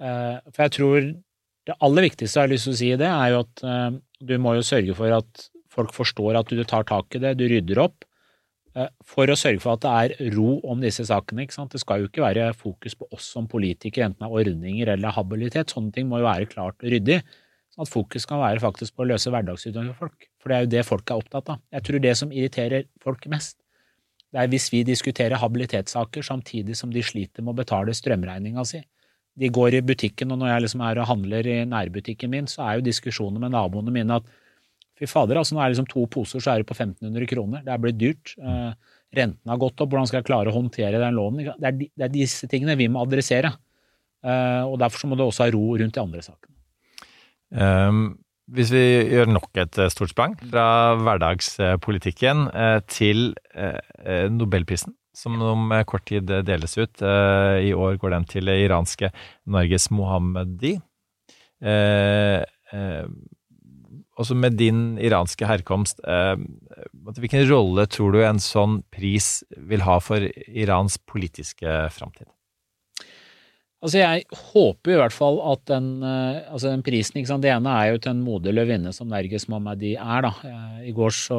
[0.00, 1.00] Eh, For jeg tror
[1.68, 3.98] det aller viktigste jeg har lyst til å si i det, er jo at eh,
[4.30, 7.44] du må jo sørge for at folk forstår at du tar tak i det, du
[7.50, 8.06] rydder opp,
[8.74, 9.92] eh, for å sørge for at det
[10.24, 11.46] er ro om disse sakene.
[11.46, 15.16] Det skal jo ikke være fokus på oss som politikere, enten det er ordninger eller
[15.16, 15.76] habilitet.
[15.76, 17.20] Sånne ting må jo være klart og ryddig.
[17.70, 20.30] Sånn at fokus kan være faktisk på å løse hverdagsutfordringer for folk.
[20.42, 21.60] For det er jo det folk er opptatt av.
[21.76, 23.59] Jeg tror det som irriterer folk mest,
[24.30, 28.80] det er hvis vi diskuterer habilitetssaker samtidig som de sliter med å betale strømregninga si.
[29.40, 32.62] De går i butikken, og når jeg liksom er og handler i nærbutikken min, så
[32.66, 34.26] er jo diskusjonen med naboene mine at
[35.00, 37.62] fy fader, altså nå er det liksom to poser, så er det på 1500 kroner.
[37.64, 38.34] Det er blitt dyrt.
[38.36, 38.72] Eh,
[39.16, 39.88] renten har gått opp.
[39.94, 41.46] Hvordan skal jeg klare å håndtere den lånen?
[41.56, 43.54] Det er, de- det er disse tingene vi må adressere.
[44.20, 46.54] Eh, og derfor så må det også ha ro rundt de andre sakene.
[47.50, 48.02] Um,
[48.54, 55.38] hvis vi gjør nok et eh, stort sprang fra hverdagspolitikken eh, til eh, Nobelprisen, som
[55.44, 57.02] om kort tid deles ut.
[57.02, 59.10] I år går den til iranske
[59.50, 60.76] Norges Mohammedi.
[64.16, 66.00] Også med din iranske herkomst,
[67.18, 72.30] hvilken rolle tror du en sånn pris vil ha for Irans politiske framtid?
[73.80, 77.44] Altså Jeg håper i hvert fall at den, eh, altså den prisen ikke sant?
[77.46, 79.46] Det ene er jo til en modig løvinne som Nerges
[79.80, 80.20] de er.
[80.26, 80.32] da.
[80.44, 81.38] Eh, I går så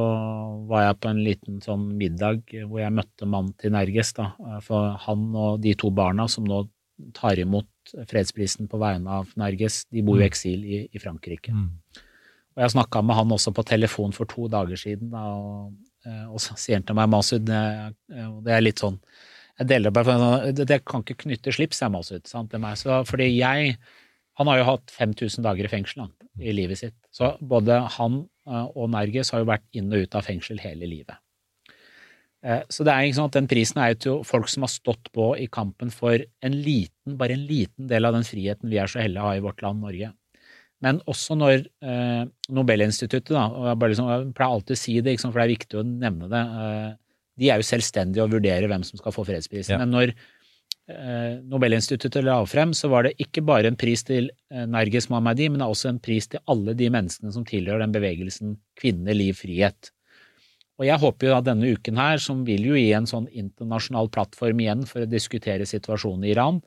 [0.68, 4.34] var jeg på en liten sånn middag hvor jeg møtte mannen til Nergis, da.
[4.42, 6.68] Eh, For han og de to barna som nå
[7.14, 7.68] tar imot
[8.10, 11.54] fredsprisen på vegne av Nergis, de bor jo i eksil i, i Frankrike.
[11.54, 15.74] Og jeg snakka med han også på telefon for to dager siden, da, og,
[16.30, 17.62] og så sier han til meg, Masud, det,
[18.46, 19.00] det er litt sånn
[19.60, 22.78] jeg deler bare for sånn, det, kan ikke knytte slips, jeg Masud, til meg.
[22.80, 23.76] Så, fordi jeg
[24.40, 26.96] Han har jo hatt 5000 dager i fengsel han, i livet sitt.
[27.14, 30.88] Så både han eh, og Nergis har jo vært inn og ut av fengsel hele
[30.88, 31.20] livet.
[32.42, 34.72] Eh, Så det er ikke sånn at den prisen er jo til folk som har
[34.72, 38.80] stått på i kampen for en liten, bare en liten del av den friheten vi
[38.82, 40.14] er så heldige å ha i vårt land, Norge.
[40.82, 45.14] Men også når eh, Nobelinstituttet, da, og jeg, liksom, jeg pleier alltid å si det,
[45.14, 46.90] liksom, for det er viktig å nevne det, eh,
[47.40, 49.76] de er jo selvstendige og vurderer hvem som skal få fredsprisen.
[49.76, 49.80] Ja.
[49.82, 54.68] Men når eh, Nobelinstituttet la frem, så var det ikke bare en pris til eh,
[54.70, 57.96] Narges Mohammadi, men det er også en pris til alle de menneskene som tilhører den
[57.96, 59.94] bevegelsen Kvinner, liv, frihet.
[60.82, 64.10] Og jeg håper jo at denne uken her, som vil jo gi en sånn internasjonal
[64.14, 66.62] plattform igjen for å diskutere situasjonen i Iran,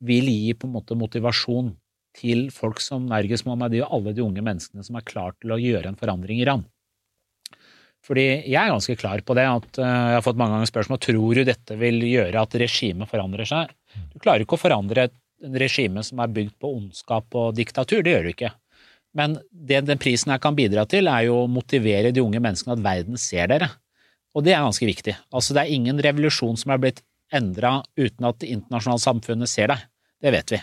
[0.00, 1.74] vil gi på en måte motivasjon
[2.16, 5.60] til folk som Nerges Mohammadi og alle de unge menneskene som er klar til å
[5.60, 6.64] gjøre en forandring i Iran.
[8.06, 11.00] Fordi jeg er ganske klar på det, at eh, jeg har fått mange ganger spørsmål
[11.04, 13.74] tror du dette vil gjøre at regimet forandrer seg.
[14.14, 15.18] Du klarer ikke å forandre et
[15.60, 18.52] regime som er bygd på ondskap og diktatur, det gjør du ikke.
[19.16, 22.76] Men det den prisen jeg kan bidra til, er jo å motivere de unge menneskene
[22.76, 23.70] at verden ser dere.
[24.36, 25.16] Og det er ganske viktig.
[25.34, 27.00] Altså det er ingen revolusjon som er blitt
[27.34, 29.82] endra uten at det internasjonale samfunnet ser deg.
[30.22, 30.60] Det vet vi.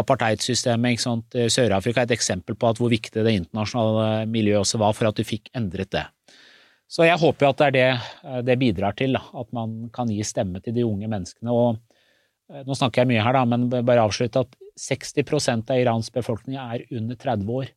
[0.00, 1.04] Apartheidsystemet
[1.38, 5.18] i Sør-Afrika er et eksempel på hvor viktig det internasjonale miljøet også var for at
[5.18, 6.02] du fikk endret det.
[6.90, 10.10] Så jeg håper jo at det er det eh, det bidrar til, at man kan
[10.12, 11.50] gi stemme til de unge menneskene.
[11.52, 11.80] og
[12.52, 16.58] eh, Nå snakker jeg mye her, da, men bare avslutte at 60 av Irans befolkning
[16.58, 17.68] er under 30 år.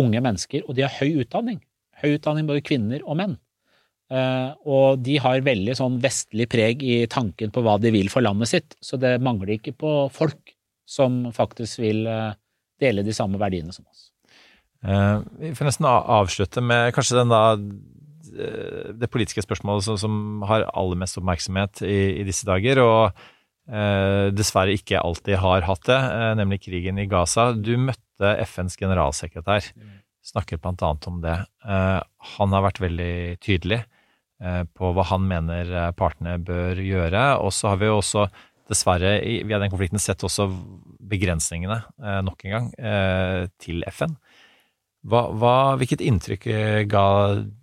[0.00, 1.60] Unge mennesker, og de har høy utdanning.
[2.02, 3.36] Høy utdanning både kvinner og menn.
[4.12, 8.24] Eh, og de har veldig sånn vestlig preg i tanken på hva de vil for
[8.24, 10.54] landet sitt, så det mangler ikke på folk
[10.86, 12.04] som faktisk vil
[12.78, 14.04] dele de samme verdiene som oss.
[14.86, 17.40] Vi får nesten avslutte med kanskje den da
[18.36, 23.18] det politiske spørsmålet som, som har aller mest oppmerksomhet i, i disse dager, og
[23.70, 27.50] eh, dessverre ikke alltid har hatt det, eh, nemlig krigen i Gaza.
[27.52, 29.70] Du møtte FNs generalsekretær,
[30.26, 31.38] snakket annet om det.
[31.66, 32.00] Eh,
[32.36, 37.54] han har vært veldig tydelig eh, på hva han mener eh, partene bør gjøre, og
[37.54, 38.28] så har vi jo også
[38.66, 40.48] dessverre via den konflikten sett også
[41.06, 44.16] begrensningene eh, nok en gang eh, til FN.
[45.06, 47.06] Hva, hva, hvilket inntrykk eh, ga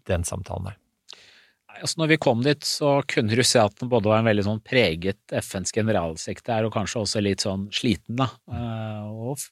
[0.07, 0.79] den samtalen deg?
[1.83, 4.45] Altså når vi kom dit, så kunne du se at den både var en veldig
[4.45, 8.29] sånn preget FNs generalsekretær, og kanskje også litt sånn sliten, da.
[8.47, 9.43] Eh, Og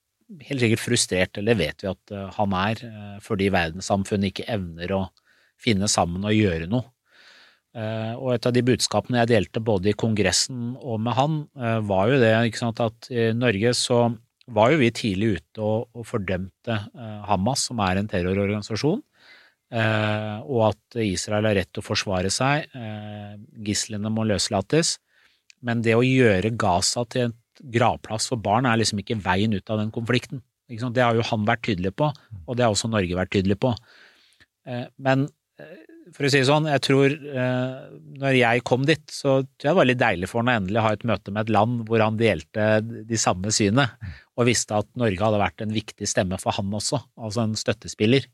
[0.48, 2.86] helt sikkert frustrert, eller vet vi at eh, han er,
[3.26, 5.04] fordi verdenssamfunnet ikke evner å
[5.62, 6.88] finne sammen og gjøre noe.
[7.72, 11.38] Og et av de budskapene jeg delte både i Kongressen og med han,
[11.88, 14.02] var jo det sant, at i Norge så
[14.56, 19.02] var jo vi tidlig ute og, og fordømte eh, Hamas, som er en terrororganisasjon.
[19.72, 22.68] Eh, og at Israel har rett til å forsvare seg.
[22.76, 23.36] Eh,
[23.68, 24.98] gislene må løslates.
[25.64, 29.70] Men det å gjøre Gaza til et gravplass for barn er liksom ikke veien ut
[29.72, 30.44] av den konflikten.
[30.68, 32.08] Det har jo han vært tydelig på,
[32.48, 33.74] og det har også Norge vært tydelig på.
[34.68, 35.30] Eh, men
[36.12, 37.14] for å si det sånn, jeg tror
[38.20, 40.82] når jeg kom dit, så tror jeg det var litt deilig for han å endelig
[40.84, 43.86] ha et møte med et land hvor han delte de samme synene,
[44.42, 48.28] og visste at Norge hadde vært en viktig stemme for han også, altså en støttespiller.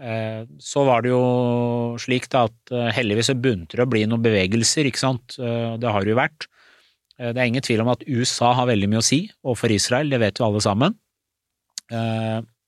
[0.00, 4.06] Eh, Så var det jo slik da at eh, heldigvis så begynte det å bli
[4.08, 6.48] noen bevegelser, ikke sant, Eh, det har det jo vært.
[7.20, 10.22] Det er ingen tvil om at USA har veldig mye å si overfor Israel, det
[10.22, 10.94] vet jo alle sammen.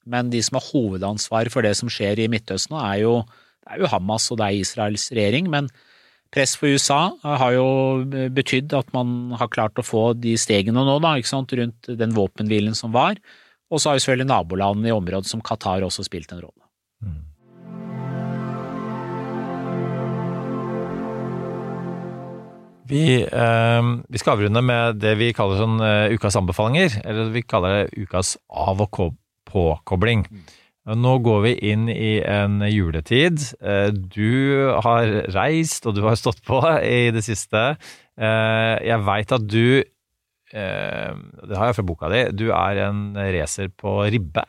[0.05, 3.15] Men de som har hovedansvar for det som skjer i Midtøsten, er jo,
[3.65, 5.49] det er jo Hamas og det er Israels regjering.
[5.49, 5.71] Men
[6.33, 7.67] press på USA har jo
[8.33, 12.95] betydd at man har klart å få de stegene nå, da, rundt den våpenhvilen som
[12.97, 13.21] var.
[13.73, 16.59] Og så har jo selvfølgelig nabolandene i området som Qatar også spilt en rolle.
[22.93, 27.41] Vi, eh, vi skal avrunde med det vi kaller sånn uh, ukas anbefalinger, eller vi
[27.49, 29.15] kaller det ukas av- og ko-
[29.49, 30.27] påkobling.
[30.83, 33.39] Nå går vi inn i en juletid.
[33.63, 37.77] Eh, Du har reist, og du har stått på i det siste.
[38.19, 39.79] Eh, Jeg veit at du
[40.53, 41.13] eh,
[41.47, 42.25] Det har jeg fra boka di.
[42.35, 44.43] Du er en racer på ribbe.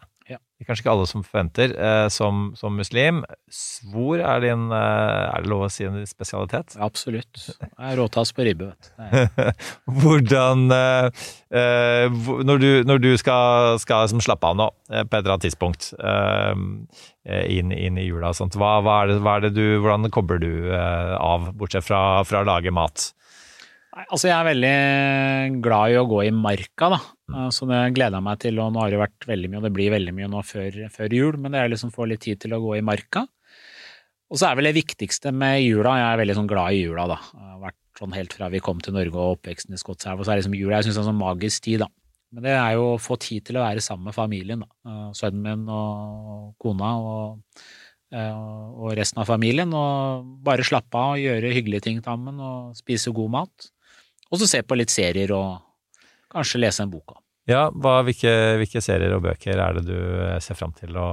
[0.63, 3.17] Det er kanskje ikke alle som forventer eh, som, som muslim.
[3.51, 6.77] Svor er din eh, Er det lov å si en spesialitet?
[6.79, 7.41] Absolutt.
[7.59, 9.49] Jeg er råtass på ribbe, vet du.
[9.99, 15.17] Hvordan eh, eh, Når du, når du skal, skal liksom slappe av nå, eh, på
[15.17, 16.55] et eller annet tidspunkt, eh,
[17.57, 20.15] inn, inn i jula og sånt, hva, hva, er det, hva er det du Hvordan
[20.15, 23.09] kobler du av, bortsett fra, fra å lage mat?
[23.93, 26.97] Altså jeg er veldig glad i å gå i marka, da.
[27.29, 29.67] Eh, Så det gleder jeg meg til, og nå har det vært veldig mye, og
[29.67, 32.41] det blir veldig mye nå før, før jul, men det er liksom få litt tid
[32.41, 33.27] til å gå i marka.
[34.33, 37.05] Og så er vel det viktigste med jula, jeg er veldig sånn glad i jula,
[37.11, 37.19] da.
[37.37, 40.25] Jeg har vært sånn helt fra vi kom til Norge og oppveksten i Skotselv, og
[40.25, 41.89] så er liksom jula, jeg synes det er en sånn magisk tid, da.
[42.33, 44.71] Men det er jo å få tid til å være sammen med familien, da.
[44.89, 47.61] Eh, Sønnen min og kona og,
[48.09, 52.73] eh, og resten av familien, og bare slappe av og gjøre hyggelige ting sammen og
[52.81, 53.69] spise god mat.
[54.33, 55.61] Og så se på litt serier og
[56.33, 57.19] kanskje lese en bok.
[57.49, 58.31] Ja, hva, hvilke,
[58.61, 61.07] hvilke serier og bøker er det du eh, ser fram til å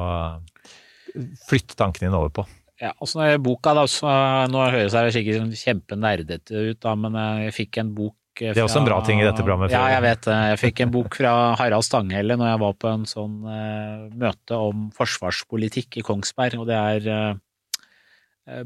[1.51, 2.47] flytte tankene dine over på?
[2.81, 4.09] Ja, og så boka da, så,
[4.49, 8.64] Nå høres jeg sikkert kjempenerdete ut, da, men jeg fikk en bok fra, Det er
[8.64, 10.39] også en bra ting i dette programmet, Ja, jeg vet det.
[10.53, 14.57] Jeg fikk en bok fra Harald Stanghelle når jeg var på en sånn uh, møte
[14.71, 17.39] om forsvarspolitikk i Kongsberg, og det er eh, eh,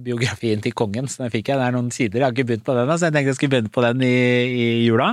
[0.05, 1.61] biografien til kongen, så den fikk jeg.
[1.61, 3.55] Det er noen sider, jeg har ikke begynt på den, så jeg tenkte jeg skulle
[3.57, 4.15] begynne på den i,
[4.55, 5.11] i jula.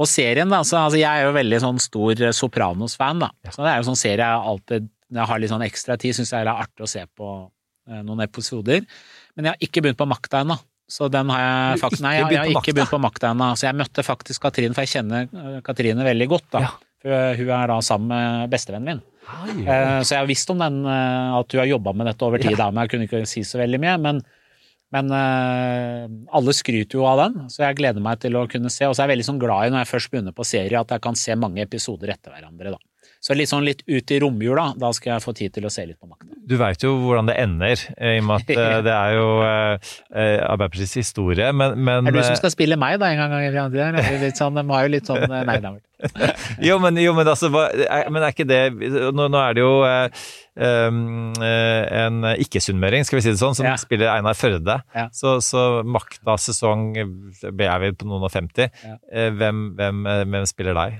[0.00, 3.30] Og serien, da, så altså, jeg er jo veldig sånn stor eh, Sopranos-fan, da.
[3.50, 6.16] Så det er jo sånn serie jeg alltid, når jeg har litt sånn ekstra tid,
[6.16, 8.86] syns jeg er artig å se på eh, noen episoder.
[9.36, 10.56] Men jeg har ikke begynt på Makta ennå.
[10.92, 13.52] Så den har jeg faktisk Nei, jeg, jeg har ikke begynt på Makta ennå.
[13.56, 16.64] Så jeg møtte faktisk Katrine, for jeg kjenner eh, Katrine veldig godt, da.
[16.66, 16.74] Ja.
[17.02, 19.06] For hun er da sammen med bestevennen min.
[19.28, 22.38] Eh, Så jeg har visst om den, eh, at du har jobba med dette over
[22.42, 23.96] tid, da, men jeg kunne ikke si så veldig mye.
[24.02, 24.22] Men,
[24.92, 28.86] men eh, alle skryter jo av den, så jeg gleder meg til å kunne se.
[28.88, 30.90] Og så er jeg veldig sånn glad i når jeg først begynner på serie, at
[30.96, 32.74] jeg kan se mange episoder etter hverandre.
[32.74, 32.82] da.
[33.22, 35.84] Så litt sånn litt ut i romjula, da skal jeg få tid til å se
[35.86, 36.26] litt på Makta.
[36.42, 39.28] Du veit jo hvordan det ender, eh, i og med at eh, det er jo
[39.46, 39.92] eh,
[40.42, 44.18] Arbeiderpartiets historie, men, men Er det du som skal spille meg da en gang i
[44.24, 45.76] Litt sånn, de har jo litt sånn Nei, da
[46.66, 48.56] jo, men, jo, men altså er, Men er ikke det
[49.14, 50.24] Nå, nå er det jo eh,
[50.58, 53.76] en ikke-sunnmøring, skal vi si det sånn, som Ja.
[53.78, 54.80] spiller Einar Førde.
[54.98, 55.06] Ja.
[55.14, 57.06] Så, så makta sesong er
[57.86, 58.66] vi på noen og 50.
[58.82, 58.98] Ja.
[59.38, 60.98] Hvem, hvem, hvem spiller deg?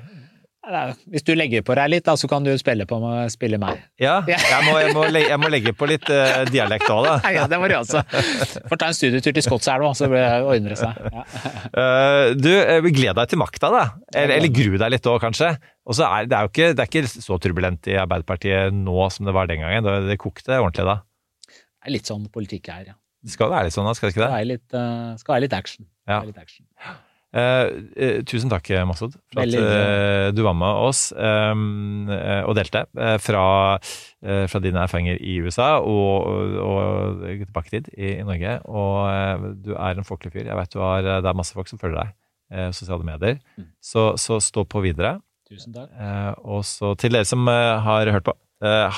[0.63, 2.99] Hvis du legger på deg litt, da, så kan du spille, på,
[3.35, 3.81] spille meg.
[3.99, 7.17] Ja, jeg må, jeg må, legge, jeg må legge på litt uh, dialekt òg, da.
[7.37, 8.05] Ja, det må du altså.
[8.71, 11.03] Får ta en studietur til Skotselv, så ordner det seg.
[11.13, 11.27] Ja.
[11.75, 13.85] Uh, du, eh, gled deg til makta, da.
[14.15, 15.51] Eller, eller gru deg litt òg, kanskje.
[15.89, 19.09] Og så er det er jo ikke, det er ikke så turbulent i Arbeiderpartiet nå
[19.11, 19.87] som det var den gangen.
[19.87, 21.01] Det, det kokte ordentlig da.
[21.51, 22.99] Det er litt sånn politikk er, ja.
[23.23, 24.43] Det skal være litt sånn, da, skal det ikke Det det?
[24.45, 25.89] er litt, uh, skal være litt action.
[26.07, 26.21] Ja.
[26.21, 26.67] Være litt action.
[27.33, 27.67] Eh,
[27.97, 31.53] eh, tusen takk, Masud, for at eh, du var med oss eh,
[32.45, 33.45] og delte eh, fra,
[34.21, 38.59] fra dine erfaringer i USA og, og, og tilbake tid i, i Norge.
[38.69, 40.51] Og du er en folkelig fyr.
[40.51, 42.19] Jeg vet du har, det er masse folk som følger deg på
[42.77, 43.39] sosiale medier.
[43.57, 43.71] Mm.
[43.81, 45.15] Så, så stå på videre.
[45.49, 45.89] Tusen takk.
[46.45, 48.35] Og så til dere som har hørt på,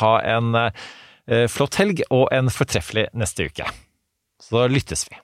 [0.03, 0.59] ha en
[1.55, 3.71] flott helg og en fortreffelig neste uke.
[4.43, 5.24] Så lyttes vi.